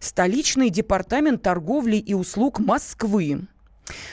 Столичный 0.00 0.70
департамент 0.70 1.42
торговли 1.42 1.96
и 1.96 2.14
услуг 2.14 2.58
Москвы 2.58 3.46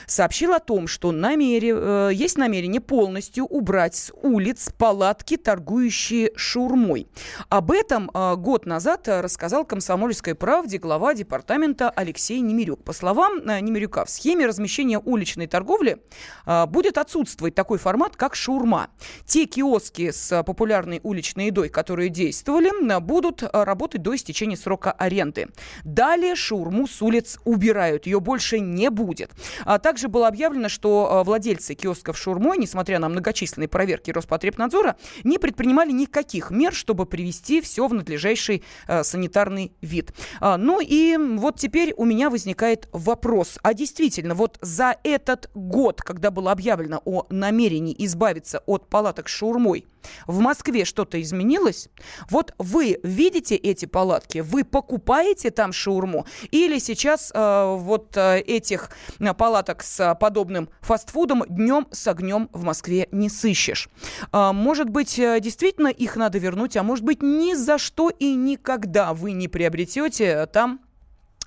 сообщил 0.06 0.52
о 0.52 0.58
том, 0.58 0.86
что 0.86 1.12
намере, 1.12 1.74
э, 1.74 2.10
есть 2.12 2.38
намерение 2.38 2.80
полностью 2.80 3.44
убрать 3.44 3.94
с 3.94 4.12
улиц 4.22 4.70
палатки, 4.76 5.36
торгующие 5.36 6.32
шаурмой. 6.36 7.06
Об 7.48 7.70
этом 7.70 8.10
э, 8.12 8.36
год 8.36 8.66
назад 8.66 9.08
рассказал 9.08 9.64
«Комсомольской 9.64 10.34
правде» 10.34 10.78
глава 10.78 11.14
департамента 11.14 11.90
Алексей 11.90 12.40
Немирюк. 12.40 12.84
По 12.84 12.92
словам 12.92 13.40
э, 13.48 13.60
Немирюка, 13.60 14.04
в 14.04 14.10
схеме 14.10 14.46
размещения 14.46 14.98
уличной 14.98 15.46
торговли 15.46 15.98
э, 16.46 16.66
будет 16.66 16.98
отсутствовать 16.98 17.54
такой 17.54 17.78
формат, 17.78 18.16
как 18.16 18.34
шаурма. 18.34 18.88
Те 19.24 19.46
киоски 19.46 20.10
с 20.10 20.42
популярной 20.42 21.00
уличной 21.02 21.46
едой, 21.46 21.68
которые 21.68 22.08
действовали, 22.08 22.70
э, 22.70 23.00
будут 23.00 23.42
э, 23.42 23.48
работать 23.52 24.02
до 24.02 24.14
истечения 24.14 24.56
срока 24.56 24.92
аренды. 24.92 25.48
Далее 25.84 26.34
шаурму 26.34 26.86
с 26.86 27.00
улиц 27.02 27.38
убирают, 27.44 28.06
ее 28.06 28.20
больше 28.20 28.60
не 28.60 28.90
будет. 28.90 29.30
А 29.64 29.78
также 29.78 30.08
было 30.08 30.28
объявлено, 30.28 30.68
что 30.68 31.08
а, 31.10 31.24
владельцы 31.24 31.74
киосков 31.74 32.18
шурмой, 32.18 32.58
несмотря 32.58 32.98
на 32.98 33.08
многочисленные 33.08 33.68
проверки 33.68 34.10
Роспотребнадзора, 34.10 34.96
не 35.24 35.38
предпринимали 35.38 35.92
никаких 35.92 36.50
мер, 36.50 36.72
чтобы 36.72 37.06
привести 37.06 37.60
все 37.60 37.86
в 37.86 37.94
надлежащий 37.94 38.62
э, 38.86 39.02
санитарный 39.02 39.72
вид. 39.80 40.12
А, 40.40 40.56
ну 40.56 40.80
и 40.80 41.16
вот 41.16 41.58
теперь 41.58 41.94
у 41.96 42.04
меня 42.04 42.30
возникает 42.30 42.88
вопрос. 42.92 43.58
А 43.62 43.74
действительно, 43.74 44.34
вот 44.34 44.58
за 44.60 44.96
этот 45.04 45.50
год, 45.54 46.02
когда 46.02 46.30
было 46.30 46.52
объявлено 46.52 47.02
о 47.04 47.26
намерении 47.30 47.94
избавиться 47.98 48.62
от 48.66 48.88
палаток 48.88 49.28
с 49.28 49.32
шаурмой, 49.32 49.86
в 50.26 50.38
Москве 50.40 50.84
что-то 50.84 51.20
изменилось? 51.20 51.88
Вот 52.30 52.54
вы 52.58 52.98
видите 53.02 53.54
эти 53.56 53.84
палатки, 53.84 54.38
вы 54.38 54.64
покупаете 54.64 55.50
там 55.50 55.72
шаурму, 55.72 56.26
или 56.50 56.78
сейчас 56.78 57.30
э, 57.34 57.76
вот 57.78 58.16
этих 58.16 58.90
э, 59.18 59.34
палаток 59.34 59.49
с 59.82 60.16
подобным 60.20 60.68
фастфудом 60.80 61.44
днем 61.48 61.86
с 61.90 62.06
огнем 62.08 62.48
в 62.52 62.64
Москве 62.64 63.08
не 63.10 63.28
сыщешь? 63.28 63.88
Э, 64.32 64.52
может 64.52 64.88
быть, 64.88 65.18
э, 65.18 65.38
действительно 65.40 65.88
их 65.88 66.16
надо 66.16 66.38
вернуть, 66.38 66.76
а 66.76 66.82
может 66.82 67.04
быть, 67.04 67.22
ни 67.22 67.54
за 67.54 67.78
что 67.78 68.10
и 68.10 68.34
никогда 68.34 69.14
вы 69.14 69.32
не 69.32 69.48
приобретете 69.48 70.46
там 70.46 70.80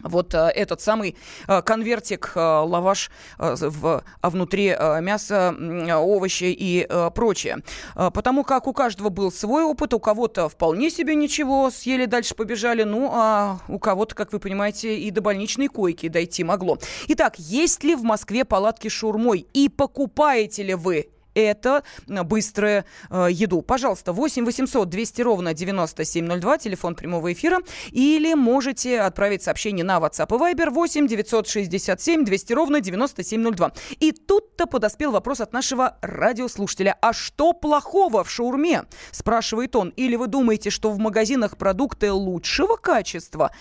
вот 0.04 0.36
а, 0.36 0.50
этот 0.50 0.82
самый 0.82 1.16
а, 1.48 1.62
конвертик, 1.62 2.34
а, 2.36 2.64
лаваш 2.64 3.10
в, 3.38 4.04
а 4.22 4.30
внутри 4.30 4.76
мяса, 5.02 5.56
а, 5.58 6.00
овощи 6.00 6.46
и 6.46 6.88
прочее. 7.16 7.60
Потому 7.96 8.44
как 8.44 8.68
у 8.68 8.74
каждого 8.74 9.10
был 9.10 9.32
свой 9.32 9.64
опыт, 9.64 9.94
у 9.94 10.00
кого-то 10.00 10.50
вполне 10.50 10.90
себе 10.90 11.16
ничего, 11.16 11.70
съели, 11.72 12.06
дальше 12.06 12.36
побежали, 12.36 12.84
ну, 12.84 13.10
а 13.12 13.60
у 13.68 13.80
кого-то, 13.80 14.16
как 14.16 14.34
вы 14.34 14.40
понимаете, 14.40 14.98
и 14.98 15.12
до 15.12 15.22
больничной 15.22 15.68
койки 15.68 16.08
дойти 16.08 16.44
могло. 16.44 16.78
Итак, 17.08 17.38
есть 17.38 17.84
ли 17.84 17.96
в 17.96 18.04
Москве 18.04 18.46
палатки 18.46 18.88
с 18.88 18.92
шаурмой 18.92 19.48
и 19.54 19.70
покупаете 19.70 20.64
ли 20.64 20.76
вы 20.76 21.10
это 21.34 21.84
быструю 22.08 22.86
э, 23.10 23.28
еду. 23.32 23.62
Пожалуйста, 23.62 24.14
8 24.14 24.46
800 24.46 24.90
200 24.90 25.22
ровно 25.22 25.54
9702, 25.54 26.58
телефон 26.58 26.96
прямого 26.96 27.32
эфира. 27.32 27.60
Или 27.92 28.34
можете 28.34 29.02
отправить 29.02 29.44
сообщение 29.44 29.84
на 29.84 29.98
WhatsApp 29.98 30.28
и 30.36 30.56
Viber 30.56 30.70
8 30.70 31.08
967 31.08 32.26
200 32.26 32.54
ровно 32.54 32.82
9702. 32.82 33.72
И 34.00 34.12
тут-то 34.54 34.68
подоспел 34.68 35.12
вопрос 35.12 35.42
от 35.42 35.54
нашего 35.54 35.98
радиослушателя. 36.02 36.96
А 37.02 37.14
что 37.14 37.54
плохого 37.54 38.24
в 38.24 38.30
шаурме? 38.30 38.84
Спрашивает 39.12 39.76
он. 39.76 39.90
Или 39.90 40.16
вы 40.16 40.28
думаете, 40.28 40.70
что 40.70 40.92
в 40.92 41.00
магазинах 41.00 41.58
продукты 41.58 42.12
лучшего 42.12 42.76
качества? 42.76 43.52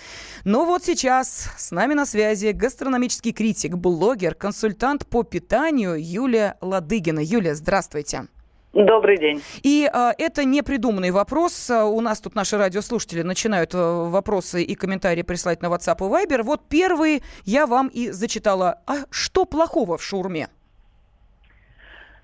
Но 0.44 0.64
вот 0.64 0.84
сейчас 0.84 1.50
с 1.56 1.70
нами 1.70 1.94
на 1.94 2.06
связи 2.06 2.52
гастрономический 2.52 3.32
критик, 3.32 3.76
блогер, 3.76 4.34
консультант 4.34 5.06
по 5.06 5.22
питанию 5.22 5.94
Юлия 5.98 6.56
Ладыгина. 6.60 7.20
Юлия, 7.20 7.54
Здравствуйте. 7.54 8.26
Добрый 8.74 9.18
день. 9.18 9.42
И 9.62 9.88
э, 9.92 10.12
это 10.16 10.44
не 10.44 10.62
придуманный 10.62 11.10
вопрос. 11.10 11.70
У 11.70 12.00
нас 12.00 12.20
тут 12.20 12.34
наши 12.34 12.56
радиослушатели 12.56 13.20
начинают 13.22 13.74
э, 13.74 13.78
вопросы 13.78 14.62
и 14.62 14.74
комментарии 14.74 15.22
прислать 15.22 15.60
на 15.60 15.66
WhatsApp 15.66 15.98
и 15.98 16.26
Viber. 16.26 16.42
Вот 16.42 16.62
первый 16.68 17.22
я 17.44 17.66
вам 17.66 17.88
и 17.88 18.10
зачитала. 18.10 18.80
А 18.86 19.04
что 19.10 19.44
плохого 19.44 19.98
в 19.98 20.02
шаурме? 20.02 20.48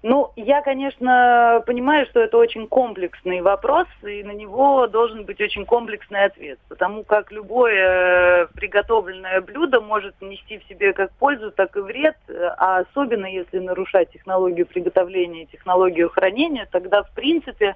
Ну, 0.04 0.30
я, 0.36 0.62
конечно, 0.62 1.60
понимаю, 1.66 2.06
что 2.06 2.20
это 2.20 2.36
очень 2.36 2.68
комплексный 2.68 3.40
вопрос, 3.40 3.88
и 4.04 4.22
на 4.22 4.30
него 4.30 4.86
должен 4.86 5.24
быть 5.24 5.40
очень 5.40 5.66
комплексный 5.66 6.24
ответ, 6.24 6.60
потому 6.68 7.02
как 7.02 7.32
любое 7.32 8.44
э, 8.44 8.46
приготовленное 8.54 9.40
блюдо 9.40 9.80
может 9.80 10.14
нести 10.20 10.58
в 10.58 10.68
себе 10.68 10.92
как 10.92 11.10
пользу, 11.14 11.50
так 11.50 11.76
и 11.76 11.80
вред, 11.80 12.16
а 12.28 12.78
особенно 12.78 13.26
если 13.26 13.58
нарушать 13.58 14.12
технологию 14.12 14.66
приготовления 14.66 15.42
и 15.42 15.46
технологию 15.46 16.10
хранения, 16.10 16.68
тогда, 16.70 17.02
в 17.02 17.10
принципе, 17.10 17.74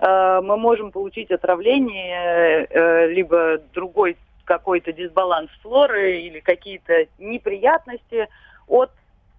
э, 0.00 0.40
мы 0.44 0.58
можем 0.58 0.90
получить 0.90 1.30
отравление, 1.30 2.66
э, 2.68 3.06
либо 3.06 3.56
другой 3.72 4.18
какой-то 4.44 4.92
дисбаланс 4.92 5.50
флоры 5.62 6.18
или 6.18 6.40
какие-то 6.40 7.06
неприятности 7.18 8.28
от 8.68 8.90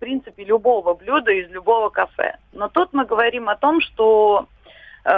принципе, 0.05 0.43
любого 0.43 0.93
блюда 0.93 1.31
из 1.31 1.49
любого 1.49 1.89
кафе. 1.89 2.37
Но 2.53 2.69
тут 2.69 2.93
мы 2.93 3.05
говорим 3.05 3.49
о 3.49 3.55
том, 3.55 3.81
что 3.81 4.45
э, 5.03 5.09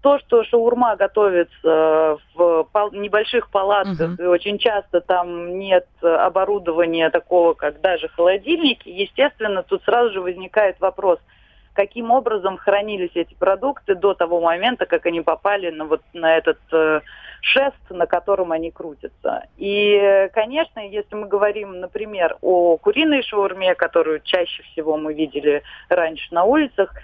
то, 0.00 0.18
что 0.20 0.44
шаурма 0.44 0.96
готовится 0.96 2.16
в 2.34 2.66
небольших 2.92 3.50
палатках, 3.50 4.18
uh-huh. 4.18 4.24
и 4.24 4.26
очень 4.26 4.56
часто 4.56 5.02
там 5.02 5.58
нет 5.58 5.86
оборудования 6.00 7.10
такого, 7.10 7.52
как 7.52 7.82
даже 7.82 8.08
холодильники, 8.08 8.88
естественно, 8.88 9.62
тут 9.62 9.82
сразу 9.84 10.14
же 10.14 10.22
возникает 10.22 10.80
вопрос– 10.80 11.18
каким 11.74 12.10
образом 12.10 12.56
хранились 12.56 13.12
эти 13.14 13.34
продукты 13.34 13.94
до 13.94 14.14
того 14.14 14.40
момента, 14.40 14.86
как 14.86 15.06
они 15.06 15.20
попали 15.20 15.70
на, 15.70 15.84
вот, 15.84 16.02
на 16.12 16.36
этот 16.36 16.58
э, 16.72 17.00
шест, 17.42 17.90
на 17.90 18.06
котором 18.06 18.52
они 18.52 18.70
крутятся. 18.70 19.46
И, 19.56 20.28
конечно, 20.32 20.80
если 20.80 21.14
мы 21.14 21.26
говорим, 21.26 21.80
например, 21.80 22.38
о 22.40 22.78
куриной 22.78 23.22
шаурме, 23.22 23.74
которую 23.74 24.20
чаще 24.20 24.62
всего 24.62 24.96
мы 24.96 25.12
видели 25.12 25.62
раньше 25.88 26.32
на 26.32 26.44
улицах, 26.44 26.94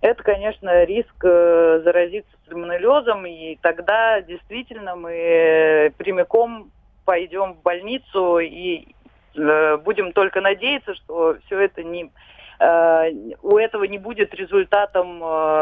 это, 0.00 0.22
конечно, 0.22 0.84
риск 0.84 1.24
э, 1.24 1.80
заразиться 1.82 2.30
сальмонеллезом, 2.46 3.26
и 3.26 3.56
тогда 3.60 4.22
действительно 4.22 4.94
мы 4.94 5.92
прямиком 5.98 6.70
пойдем 7.04 7.54
в 7.54 7.62
больницу 7.62 8.38
и 8.38 8.86
э, 9.34 9.76
будем 9.78 10.12
только 10.12 10.40
надеяться, 10.40 10.94
что 10.94 11.36
все 11.44 11.58
это 11.58 11.82
не 11.82 12.10
Э, 12.60 13.10
у 13.42 13.56
этого 13.56 13.84
не 13.84 13.98
будет 13.98 14.34
результатом 14.34 15.20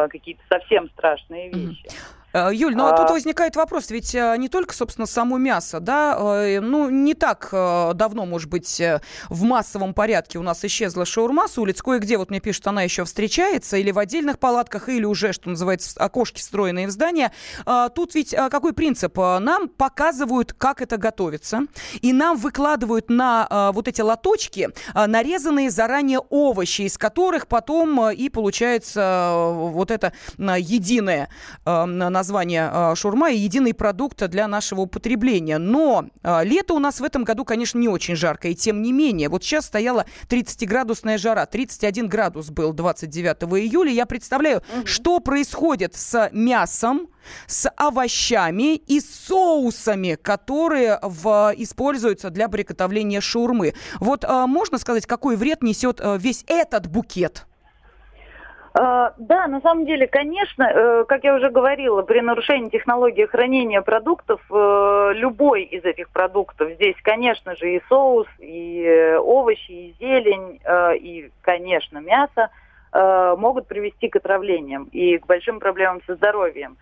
какие-то 0.08 0.42
совсем 0.48 0.88
страшные 0.90 1.50
вещи. 1.50 1.88
Э, 2.36 2.50
Юль, 2.52 2.74
ну 2.76 2.84
а, 2.84 2.92
а 2.92 2.96
тут 2.96 3.10
возникает 3.10 3.56
вопрос, 3.56 3.90
ведь 3.90 4.14
э, 4.14 4.36
не 4.36 4.50
только, 4.50 4.74
собственно, 4.74 5.06
само 5.06 5.38
мясо, 5.38 5.80
да, 5.80 6.16
э, 6.18 6.60
ну 6.60 6.90
не 6.90 7.14
так 7.14 7.48
давно, 7.50 8.26
может 8.26 8.50
быть, 8.50 8.82
в 9.30 9.42
массовом 9.42 9.94
порядке 9.94 10.38
у 10.38 10.42
нас 10.42 10.62
исчезла 10.64 11.06
шаурма 11.06 11.48
с 11.48 11.56
улиц, 11.56 11.80
кое-где, 11.80 12.18
вот 12.18 12.28
мне 12.28 12.40
пишут, 12.40 12.66
она 12.66 12.82
еще 12.82 13.04
встречается, 13.04 13.78
или 13.78 13.90
в 13.90 13.98
отдельных 13.98 14.38
палатках, 14.38 14.90
или 14.90 15.04
уже, 15.04 15.32
что 15.32 15.48
называется, 15.48 15.98
окошки 15.98 16.38
встроенные 16.38 16.86
в 16.86 16.90
здание. 16.90 17.32
Тут 17.94 18.14
ведь 18.14 18.34
какой 18.34 18.72
принцип? 18.72 19.16
Нам 19.16 19.68
показывают, 19.68 20.52
как 20.52 20.82
это 20.82 20.96
готовится, 20.96 21.62
и 22.00 22.12
нам 22.12 22.36
выкладывают 22.36 23.08
на 23.08 23.70
вот 23.72 23.88
эти 23.88 24.00
лоточки 24.00 24.70
нарезанные 24.94 25.70
заранее 25.70 26.18
овощи, 26.18 26.82
из 26.82 26.98
которых 26.98 27.46
потом 27.46 28.10
и 28.10 28.28
получается 28.28 29.32
вот 29.54 29.90
это 29.90 30.12
единое 30.36 31.28
название 31.64 32.25
название 32.26 32.68
а, 32.72 32.94
шурма 32.96 33.30
и 33.30 33.38
единый 33.38 33.72
продукт 33.72 34.26
для 34.28 34.48
нашего 34.48 34.80
употребления. 34.80 35.58
Но 35.58 36.06
а, 36.24 36.42
лето 36.42 36.74
у 36.74 36.80
нас 36.80 36.98
в 36.98 37.04
этом 37.04 37.22
году, 37.22 37.44
конечно, 37.44 37.78
не 37.78 37.88
очень 37.88 38.16
жарко. 38.16 38.48
И 38.48 38.54
тем 38.56 38.82
не 38.82 38.92
менее, 38.92 39.28
вот 39.28 39.44
сейчас 39.44 39.66
стояла 39.66 40.06
30-градусная 40.28 41.18
жара. 41.18 41.46
31 41.46 42.08
градус 42.08 42.50
был 42.50 42.72
29 42.72 43.44
июля. 43.62 43.92
Я 43.92 44.06
представляю, 44.06 44.58
угу. 44.58 44.86
что 44.86 45.20
происходит 45.20 45.94
с 45.94 46.28
мясом, 46.32 47.08
с 47.46 47.70
овощами 47.76 48.74
и 48.74 49.00
соусами, 49.00 50.18
которые 50.20 50.98
в, 51.02 51.54
используются 51.56 52.30
для 52.30 52.48
приготовления 52.48 53.20
шаурмы. 53.20 53.74
Вот 54.00 54.24
а, 54.24 54.48
можно 54.48 54.78
сказать, 54.78 55.06
какой 55.06 55.36
вред 55.36 55.62
несет 55.62 56.00
а, 56.00 56.16
весь 56.16 56.44
этот 56.48 56.88
букет? 56.88 57.46
А, 58.78 59.14
да, 59.16 59.46
на 59.46 59.62
самом 59.62 59.86
деле, 59.86 60.06
конечно, 60.06 60.64
э, 60.64 61.04
как 61.08 61.24
я 61.24 61.34
уже 61.34 61.48
говорила, 61.48 62.02
при 62.02 62.20
нарушении 62.20 62.68
технологии 62.68 63.24
хранения 63.24 63.80
продуктов, 63.80 64.42
э, 64.50 65.12
любой 65.14 65.62
из 65.62 65.82
этих 65.84 66.10
продуктов, 66.10 66.72
здесь, 66.72 66.96
конечно 67.02 67.56
же, 67.56 67.76
и 67.76 67.82
соус, 67.88 68.26
и 68.38 68.82
э, 68.84 69.16
овощи, 69.16 69.70
и 69.70 69.94
зелень, 69.98 70.60
и, 71.00 71.30
конечно, 71.40 71.98
мясо, 71.98 72.50
могут 72.92 73.66
привести 73.66 74.08
к 74.08 74.16
отравлениям 74.16 74.84
и 74.84 75.18
к 75.18 75.26
большим 75.26 75.58
проблемам 75.60 76.00
со 76.06 76.14
здоровьем. 76.14 76.78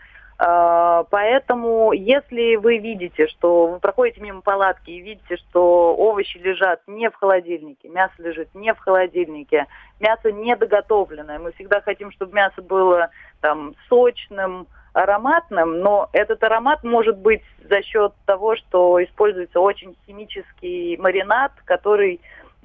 А, 0.47 1.05
поэтому, 1.05 1.93
если 1.93 2.57
вы 2.57 2.77
видите, 2.77 3.29
что 3.29 3.67
вы 3.67 3.81
проходите 3.81 4.21
мимо 4.21 4.43
палатки 4.43 4.91
и 4.91 5.01
видите, 5.01 5.39
что 5.39 5.97
овощи 5.97 6.37
лежат 6.37 6.83
не 6.87 7.09
в 7.09 7.15
холодильнике, 7.15 7.89
мясо 7.89 8.13
лежит 8.19 8.55
не 8.55 8.75
в 8.75 8.79
холодильнике, 8.79 9.67
мясо 10.01 10.31
недоготовленное, 10.31 11.39
мы 11.39 11.53
всегда 11.53 11.81
хотим, 11.81 12.13
чтобы 12.13 12.35
мясо 12.35 12.61
было 12.61 13.09
там 13.41 13.75
сочным, 13.89 14.67
ароматным, 14.93 15.81
но 15.81 16.11
этот 16.13 16.45
аромат 16.45 16.85
может 16.85 17.17
быть 17.17 17.43
за 17.67 17.81
счет 17.81 18.13
того, 18.27 18.55
что 18.57 19.03
используется 19.03 19.61
очень 19.61 19.97
химический 20.07 20.99
маринад, 20.99 21.53
который 21.65 22.21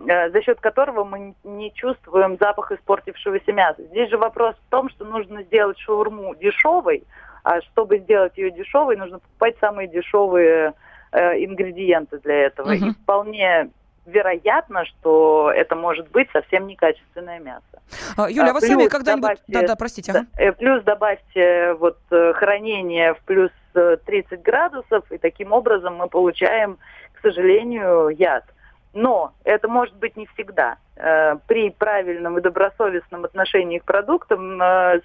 э, 0.06 0.30
за 0.32 0.42
счет 0.42 0.60
которого 0.60 1.06
мы 1.06 1.34
не 1.46 1.74
чувствуем 1.74 2.38
запах 2.42 2.74
испортившегося 2.74 3.54
мяса. 3.54 3.82
Здесь 3.84 4.10
же 4.10 4.18
вопрос 4.18 4.56
в 4.68 4.70
том, 4.70 4.90
что 4.90 5.06
нужно 5.06 5.44
сделать 5.44 5.80
шаурму 5.80 6.36
дешевой, 6.36 7.04
а 7.44 7.62
чтобы 7.62 8.00
сделать 8.00 8.38
ее 8.38 8.52
дешевой, 8.52 8.98
нужно 8.98 9.20
покупать 9.20 9.56
самые 9.60 9.88
дешевые 9.88 10.74
э, 11.12 11.44
ингредиенты 11.44 12.20
для 12.20 12.46
этого. 12.46 12.74
Угу. 12.74 12.86
И 12.86 12.92
вполне 12.92 13.70
вероятно, 14.10 14.86
что 14.86 15.52
это 15.56 15.76
может 15.76 16.10
быть 16.12 16.30
совсем 16.32 16.68
некачественное 16.68 17.40
мясо. 17.40 17.64
А, 18.18 18.30
Юля, 18.30 18.52
а 18.52 18.54
вы 18.54 18.62
сами 18.62 18.88
когда-нибудь... 18.88 19.42
Да, 19.48 19.62
да, 19.68 19.76
простите. 19.76 20.12
Ага. 20.12 20.26
Э, 20.38 20.52
плюс 20.52 20.84
добавьте 20.84 21.74
вот 21.74 21.98
э, 22.12 22.34
хранение 22.34 23.14
в 23.14 23.20
плюс 23.22 23.52
30 23.74 24.32
э, 24.32 24.36
градусов, 24.38 25.10
и 25.12 25.18
таким 25.18 25.52
образом 25.52 25.96
мы 25.96 26.08
получаем, 26.08 26.78
к 27.14 27.22
сожалению, 27.22 28.10
яд. 28.10 28.46
Но 28.94 29.34
это 29.44 29.68
может 29.68 29.96
быть 29.96 30.18
не 30.18 30.26
всегда. 30.34 30.78
При 31.48 31.70
правильном 31.70 32.40
и 32.40 32.42
добросовестном 32.42 33.24
отношении 33.24 33.78
к 33.78 33.86
продуктам 33.86 34.58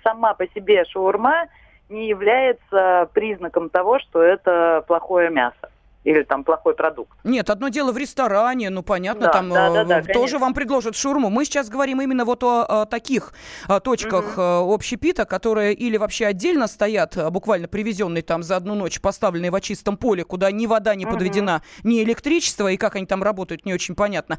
сама 0.03 0.33
по 0.35 0.47
себе 0.49 0.85
шаурма– 0.87 1.49
не 1.95 2.09
является 2.09 3.09
признаком 3.15 3.71
того, 3.71 3.99
что 4.01 4.23
это 4.23 4.85
плохое 4.87 5.31
мясо. 5.31 5.71
Или 6.05 6.23
там 6.23 6.45
плохой 6.45 6.75
продукт. 6.75 7.19
Нет, 7.25 7.51
одно 7.51 7.69
дело 7.69 7.91
в 7.93 7.99
ресторане, 7.99 8.71
ну 8.71 8.83
понятно, 8.83 9.27
да, 9.27 9.33
там 9.33 9.49
да, 9.49 9.71
да, 9.73 9.85
да, 9.85 10.03
тоже 10.03 10.13
конечно. 10.13 10.39
вам 10.39 10.55
предложат 10.55 10.97
шурму. 10.97 11.31
Мы 11.31 11.45
сейчас 11.45 11.69
говорим 11.69 12.01
именно 12.01 12.25
вот 12.25 12.45
о, 12.45 12.83
о 12.83 12.87
таких 12.87 13.33
о 13.67 13.81
точках 13.81 14.35
угу. 14.37 14.75
общепита, 14.75 15.25
которые 15.25 15.75
или 15.75 15.97
вообще 15.97 16.27
отдельно 16.27 16.67
стоят, 16.67 17.17
буквально 17.31 17.69
привезенные 17.69 18.23
там 18.23 18.43
за 18.43 18.57
одну 18.57 18.75
ночь, 18.75 19.01
поставленные 19.01 19.51
в 19.51 19.61
чистом 19.61 19.97
поле, 19.97 20.25
куда 20.25 20.51
ни 20.51 20.67
вода 20.67 20.95
не 20.95 21.07
подведена, 21.07 21.63
угу. 21.81 21.89
ни 21.89 22.03
электричество, 22.03 22.69
и 22.69 22.77
как 22.77 22.97
они 22.97 23.07
там 23.07 23.23
работают, 23.23 23.65
не 23.65 23.73
очень 23.73 23.95
понятно. 23.95 24.39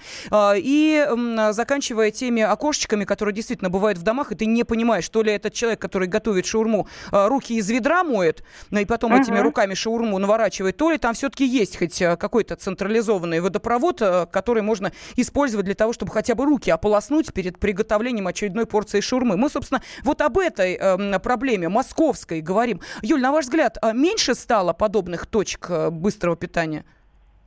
И 0.55 1.07
заканчивая 1.51 2.11
теми 2.11 2.43
окошечками, 2.43 3.05
которые 3.05 3.33
действительно 3.33 3.69
бывают 3.69 3.97
в 3.97 4.03
домах, 4.03 4.31
и 4.31 4.35
ты 4.35 4.45
не 4.45 4.63
понимаешь, 4.63 5.09
то 5.09 5.23
ли 5.23 5.31
этот 5.31 5.53
человек, 5.53 5.81
который 5.81 6.07
готовит 6.07 6.45
шаурму, 6.45 6.87
руки 7.11 7.55
из 7.55 7.69
ведра 7.69 8.03
моет, 8.03 8.43
и 8.71 8.85
потом 8.85 9.13
угу. 9.13 9.21
этими 9.21 9.39
руками 9.39 9.73
шаурму 9.73 10.19
наворачивает, 10.19 10.77
то 10.77 10.91
ли 10.91 10.97
там 10.97 11.15
все-таки 11.15 11.54
есть 11.55 11.77
хоть 11.77 12.01
э, 12.01 12.17
какой-то 12.17 12.55
централизованный 12.55 13.39
водопровод, 13.39 14.01
э, 14.01 14.25
который 14.27 14.61
можно 14.61 14.91
использовать 15.15 15.65
для 15.65 15.75
того, 15.75 15.93
чтобы 15.93 16.11
хотя 16.11 16.35
бы 16.35 16.45
руки 16.45 16.69
ополоснуть 16.69 17.33
перед 17.33 17.59
приготовлением 17.59 18.27
очередной 18.27 18.65
порции 18.65 18.99
шурмы. 18.99 19.37
Мы, 19.37 19.49
собственно, 19.49 19.81
вот 20.03 20.21
об 20.21 20.37
этой 20.37 20.75
э, 20.75 21.19
проблеме 21.19 21.69
московской 21.69 22.41
говорим. 22.41 22.81
Юль, 23.01 23.21
на 23.21 23.31
ваш 23.31 23.45
взгляд, 23.45 23.77
а 23.81 23.93
меньше 23.93 24.35
стало 24.35 24.73
подобных 24.73 25.25
точек 25.25 25.67
э, 25.69 25.89
быстрого 25.89 26.35
питания? 26.35 26.83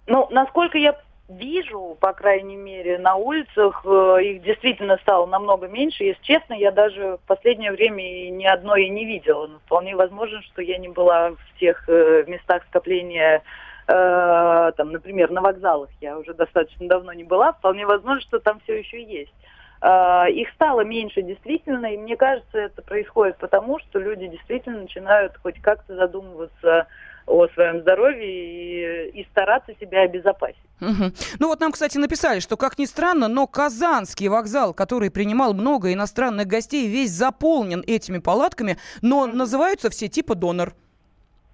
Ну, 0.07 0.27
насколько 0.31 0.79
я 0.79 0.99
вижу, 1.29 1.99
по 2.01 2.15
крайней 2.15 2.57
мере, 2.57 2.99
на 2.99 3.17
улицах, 3.17 3.85
их 3.85 4.41
действительно 4.43 4.97
стало 5.03 5.27
намного 5.27 5.69
меньше. 5.69 6.05
Если 6.05 6.23
честно, 6.23 6.55
я 6.55 6.71
даже 6.71 7.19
в 7.23 7.27
последнее 7.27 7.73
время 7.73 8.31
ни 8.31 8.47
одной 8.47 8.87
и 8.87 8.89
не 8.89 9.05
видела. 9.05 9.47
Но 9.47 9.59
вполне 9.59 9.95
возможно, 9.95 10.41
что 10.41 10.63
я 10.63 10.79
не 10.79 10.89
была 10.89 11.33
в 11.33 11.61
тех 11.61 11.87
местах 12.27 12.63
скопления 12.71 13.43
э, 13.89 14.73
там, 14.77 14.93
например, 14.93 15.31
на 15.31 15.41
вокзалах 15.41 15.91
я 16.01 16.19
уже 16.19 16.35
достаточно 16.35 16.87
давно 16.87 17.13
не 17.13 17.25
была, 17.25 17.53
вполне 17.53 17.87
возможно, 17.87 18.21
что 18.21 18.39
там 18.39 18.61
все 18.61 18.79
еще 18.79 19.03
есть. 19.03 19.33
Э, 19.81 20.31
их 20.31 20.49
стало 20.55 20.83
меньше 20.83 21.23
действительно, 21.23 21.87
и 21.87 21.97
мне 21.97 22.17
кажется, 22.17 22.59
это 22.59 22.83
происходит 22.83 23.39
потому, 23.39 23.79
что 23.81 23.99
люди 23.99 24.27
действительно 24.27 24.83
начинают 24.83 25.37
хоть 25.43 25.61
как-то 25.61 25.97
задумываться 25.97 26.87
о 27.27 27.47
своем 27.49 27.81
здоровье 27.81 29.11
и, 29.11 29.21
и 29.21 29.27
стараться 29.31 29.75
себя 29.81 30.03
обезопасить. 30.03 30.57
Угу. 30.81 31.13
Ну 31.41 31.49
вот 31.49 31.61
нам, 31.61 31.73
кстати, 31.73 31.99
написали, 31.99 32.41
что, 32.41 32.57
как 32.57 32.79
ни 32.79 32.87
странно, 32.87 33.29
но 33.29 33.47
Казанский 33.47 34.29
вокзал, 34.29 34.73
который 34.73 35.11
принимал 35.11 35.53
много 35.53 35.93
иностранных 35.93 36.47
гостей, 36.47 36.89
весь 36.89 37.11
заполнен 37.11 37.83
этими 37.87 38.19
палатками, 38.19 38.79
но 39.03 39.27
называются 39.27 39.91
все 39.91 40.09
типа 40.09 40.35
донор. 40.35 40.75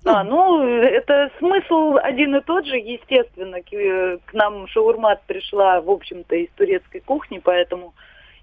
А, 0.07 0.23
ну, 0.23 0.62
это 0.62 1.31
смысл 1.38 1.97
один 2.03 2.37
и 2.37 2.40
тот 2.43 2.67
же, 2.67 2.77
естественно. 2.77 3.62
К, 3.62 3.73
э, 3.73 4.19
к 4.25 4.35
нам 4.35 4.67
шаурма 4.69 5.19
пришла, 5.27 5.81
в 5.81 5.90
общем-то, 5.90 6.37
из 6.37 6.51
турецкой 6.51 7.01
кухни, 7.01 7.40
поэтому 7.43 7.95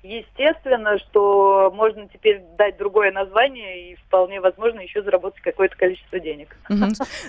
естественно, 0.04 0.98
что 1.00 1.72
можно 1.74 2.08
теперь 2.08 2.42
дать 2.58 2.78
другое 2.78 3.12
название 3.12 3.92
и 3.92 3.96
вполне 3.96 4.42
возможно 4.42 4.80
еще 4.80 5.04
заработать 5.04 5.42
какое-то 5.42 5.76
количество 5.76 6.20
денег. 6.20 6.56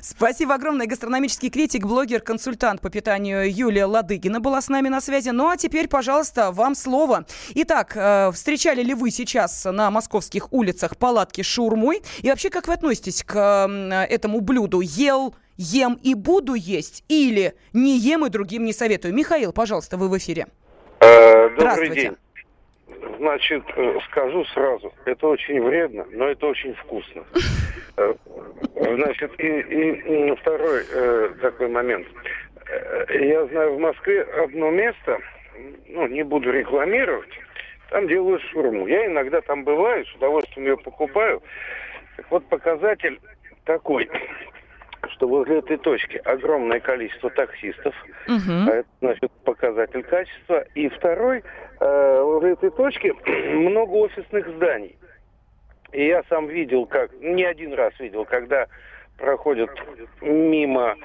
Спасибо 0.01 0.55
огромное. 0.55 0.87
Гастрономический 0.87 1.51
критик, 1.51 1.85
блогер, 1.85 2.21
консультант 2.21 2.81
по 2.81 2.91
питанию 2.91 3.51
Юлия 3.51 3.85
Ладыгина 3.85 4.41
была 4.41 4.61
с 4.61 4.69
нами 4.69 4.89
на 4.89 5.01
связи. 5.01 5.31
Ну 5.31 5.49
а 5.49 5.57
теперь, 5.57 5.89
пожалуйста, 5.89 6.51
вам 6.51 6.75
слово. 6.75 7.27
Итак, 7.55 7.93
э, 7.95 8.31
встречали 8.33 8.83
ли 8.83 8.95
вы 8.95 9.11
сейчас 9.11 9.65
на 9.65 9.91
московских 9.91 10.53
улицах 10.53 10.97
палатки 10.97 11.43
с 11.43 11.47
шаурмой? 11.47 12.03
И 12.21 12.31
вообще, 12.31 12.51
как 12.51 12.69
вы 12.69 12.75
относитесь 12.75 13.23
к 13.23 13.37
этому 14.09 14.41
блюду? 14.41 14.81
Ел, 14.81 15.35
ем 15.57 15.99
и 16.03 16.15
буду 16.15 16.55
есть? 16.55 17.05
Или 17.09 17.55
не 17.73 17.99
ем 17.99 18.27
и 18.27 18.31
другим 18.31 18.65
не 18.65 18.73
советую? 18.73 19.15
Михаил, 19.15 19.53
пожалуйста, 19.53 19.97
вы 19.97 20.09
в 20.09 20.17
эфире. 20.17 20.47
Э, 21.01 21.49
добрый 21.51 21.91
день. 21.91 22.17
Значит, 23.23 23.63
э, 23.77 23.99
скажу 24.11 24.45
сразу, 24.47 24.93
это 25.05 25.29
очень 25.29 25.63
вредно, 25.63 26.05
но 26.11 26.27
это 26.27 26.45
очень 26.49 26.75
вкусно. 26.75 27.23
Э, 27.97 28.15
значит, 28.75 29.33
и, 29.39 29.47
и 29.47 30.35
второй 30.41 30.83
э, 30.91 31.29
такой 31.41 31.69
момент. 31.69 32.09
Э, 32.67 33.05
я 33.25 33.47
знаю 33.47 33.77
в 33.77 33.79
Москве 33.79 34.23
одно 34.23 34.73
место, 34.73 35.21
ну, 35.87 36.09
не 36.09 36.25
буду 36.25 36.51
рекламировать, 36.51 37.31
там 37.91 38.09
делают 38.09 38.43
шурму. 38.51 38.89
Я 38.89 39.07
иногда 39.07 39.41
там 39.43 39.63
бываю, 39.63 40.05
с 40.05 40.15
удовольствием 40.17 40.67
ее 40.67 40.77
покупаю. 40.79 41.41
Так 42.17 42.29
вот, 42.29 42.45
показатель 42.49 43.21
такой 43.65 44.11
что 45.23 45.29
возле 45.29 45.59
этой 45.59 45.77
точки 45.77 46.21
огромное 46.25 46.81
количество 46.81 47.31
таксистов, 47.31 47.95
угу. 48.27 48.71
это 48.71 48.89
значит 49.01 49.31
показатель 49.45 50.03
качества. 50.03 50.65
И 50.75 50.89
второй, 50.89 51.45
э, 51.79 52.23
возле 52.23 52.55
этой 52.55 52.71
точки 52.71 53.15
много 53.55 53.91
офисных 53.93 54.49
зданий. 54.57 54.99
И 55.93 56.07
я 56.07 56.25
сам 56.29 56.49
видел, 56.49 56.87
как, 56.87 57.13
не 57.21 57.45
один 57.45 57.73
раз 57.75 57.93
видел, 58.01 58.25
когда 58.25 58.67
проходят 59.17 59.71
мимо 60.21 60.97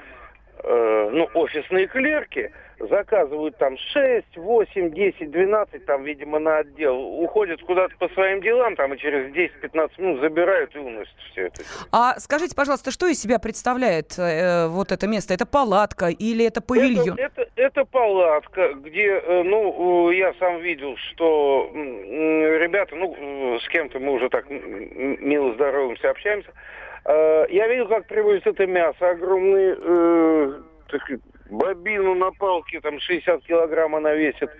э, 0.62 1.10
ну, 1.12 1.28
офисные 1.34 1.86
клерки, 1.86 2.50
заказывают 2.80 3.56
там 3.58 3.76
6, 3.76 4.36
8, 4.36 4.90
10, 4.94 5.30
12, 5.30 5.84
там, 5.86 6.04
видимо, 6.04 6.38
на 6.38 6.58
отдел, 6.58 6.96
уходят 6.96 7.60
куда-то 7.62 7.94
по 7.98 8.08
своим 8.10 8.40
делам, 8.40 8.76
там, 8.76 8.94
и 8.94 8.98
через 8.98 9.34
10-15 9.34 9.90
минут 9.98 10.20
забирают 10.20 10.74
и 10.76 10.78
уносят 10.78 11.14
все 11.32 11.46
это. 11.46 11.62
А 11.92 12.18
скажите, 12.18 12.54
пожалуйста, 12.54 12.90
что 12.90 13.06
из 13.06 13.20
себя 13.20 13.38
представляет 13.38 14.18
э, 14.18 14.68
вот 14.68 14.92
это 14.92 15.06
место? 15.06 15.34
Это 15.34 15.46
палатка 15.46 16.06
или 16.06 16.44
это 16.44 16.60
павильон? 16.60 17.18
Это, 17.18 17.42
это, 17.42 17.50
это 17.56 17.84
палатка, 17.84 18.74
где, 18.74 19.20
э, 19.20 19.42
ну, 19.42 20.10
я 20.10 20.32
сам 20.38 20.60
видел, 20.60 20.96
что 21.10 21.70
э, 21.74 22.58
ребята, 22.58 22.94
ну, 22.94 23.58
с 23.60 23.68
кем-то 23.68 23.98
мы 23.98 24.12
уже 24.12 24.28
так 24.28 24.48
мило 24.48 25.52
здороваемся, 25.54 26.10
общаемся, 26.10 26.50
э, 26.50 26.52
я 27.50 27.68
видел, 27.68 27.88
как 27.88 28.06
привозят 28.06 28.46
это 28.46 28.66
мясо, 28.66 29.10
огромные 29.10 29.76
э, 29.80 30.60
бобину 31.50 32.14
на 32.14 32.30
палке, 32.32 32.80
там 32.80 33.00
60 33.00 33.42
килограмм 33.44 33.96
она 33.96 34.12
весит. 34.14 34.50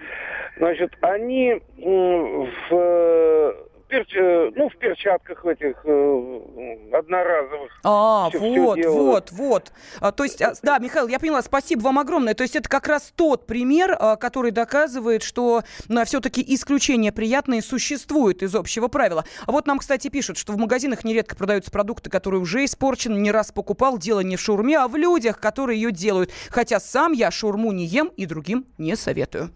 Значит, 0.57 0.93
они 1.01 1.63
в 1.77 3.68
перч... 3.89 4.15
Э, 4.15 4.51
ну, 4.55 4.69
в 4.69 4.77
перчатках 4.77 5.45
этих 5.45 5.77
э, 5.85 6.89
одноразовых. 6.93 7.73
А, 7.85 8.29
все, 8.29 8.39
вот, 8.39 8.79
все 8.79 8.91
вот, 8.91 9.33
вот. 9.33 9.73
А, 10.01 10.13
то 10.13 10.25
есть, 10.25 10.41
а, 10.41 10.53
да, 10.63 10.79
Михаил, 10.79 11.09
я 11.09 11.19
поняла, 11.19 11.43
спасибо 11.43 11.81
вам 11.81 11.99
огромное. 11.99 12.35
То 12.35 12.43
есть 12.43 12.57
это 12.57 12.69
как 12.69 12.87
раз 12.87 13.13
тот 13.17 13.47
пример, 13.47 13.97
а, 13.99 14.17
который 14.17 14.51
доказывает, 14.51 15.23
что 15.23 15.63
а, 15.89 16.05
все-таки 16.05 16.45
исключения 16.47 17.13
приятные 17.13 17.63
существуют 17.63 18.43
из 18.43 18.55
общего 18.55 18.89
правила. 18.89 19.25
А 19.47 19.53
вот 19.53 19.67
нам, 19.67 19.79
кстати, 19.79 20.09
пишут, 20.09 20.39
что 20.39 20.53
в 20.53 20.59
магазинах 20.59 21.05
нередко 21.05 21.37
продаются 21.37 21.71
продукты, 21.71 22.11
которые 22.11 22.41
уже 22.41 22.65
испорчены, 22.65 23.19
не 23.19 23.33
раз 23.33 23.51
покупал, 23.53 23.99
дело 23.99 24.21
не 24.21 24.37
в 24.37 24.41
шаурме, 24.41 24.79
а 24.79 24.89
в 24.89 24.97
людях, 24.97 25.41
которые 25.41 25.81
ее 25.81 25.93
делают. 25.93 26.31
Хотя 26.51 26.81
сам 26.81 27.13
я 27.13 27.31
шаурму 27.31 27.73
не 27.73 27.85
ем 27.87 28.13
и 28.17 28.27
другим 28.27 28.67
не 28.77 28.97
советую. 28.97 29.51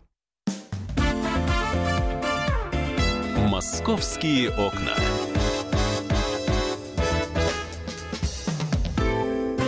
«Московские 3.62 4.51
окна». 4.51 4.96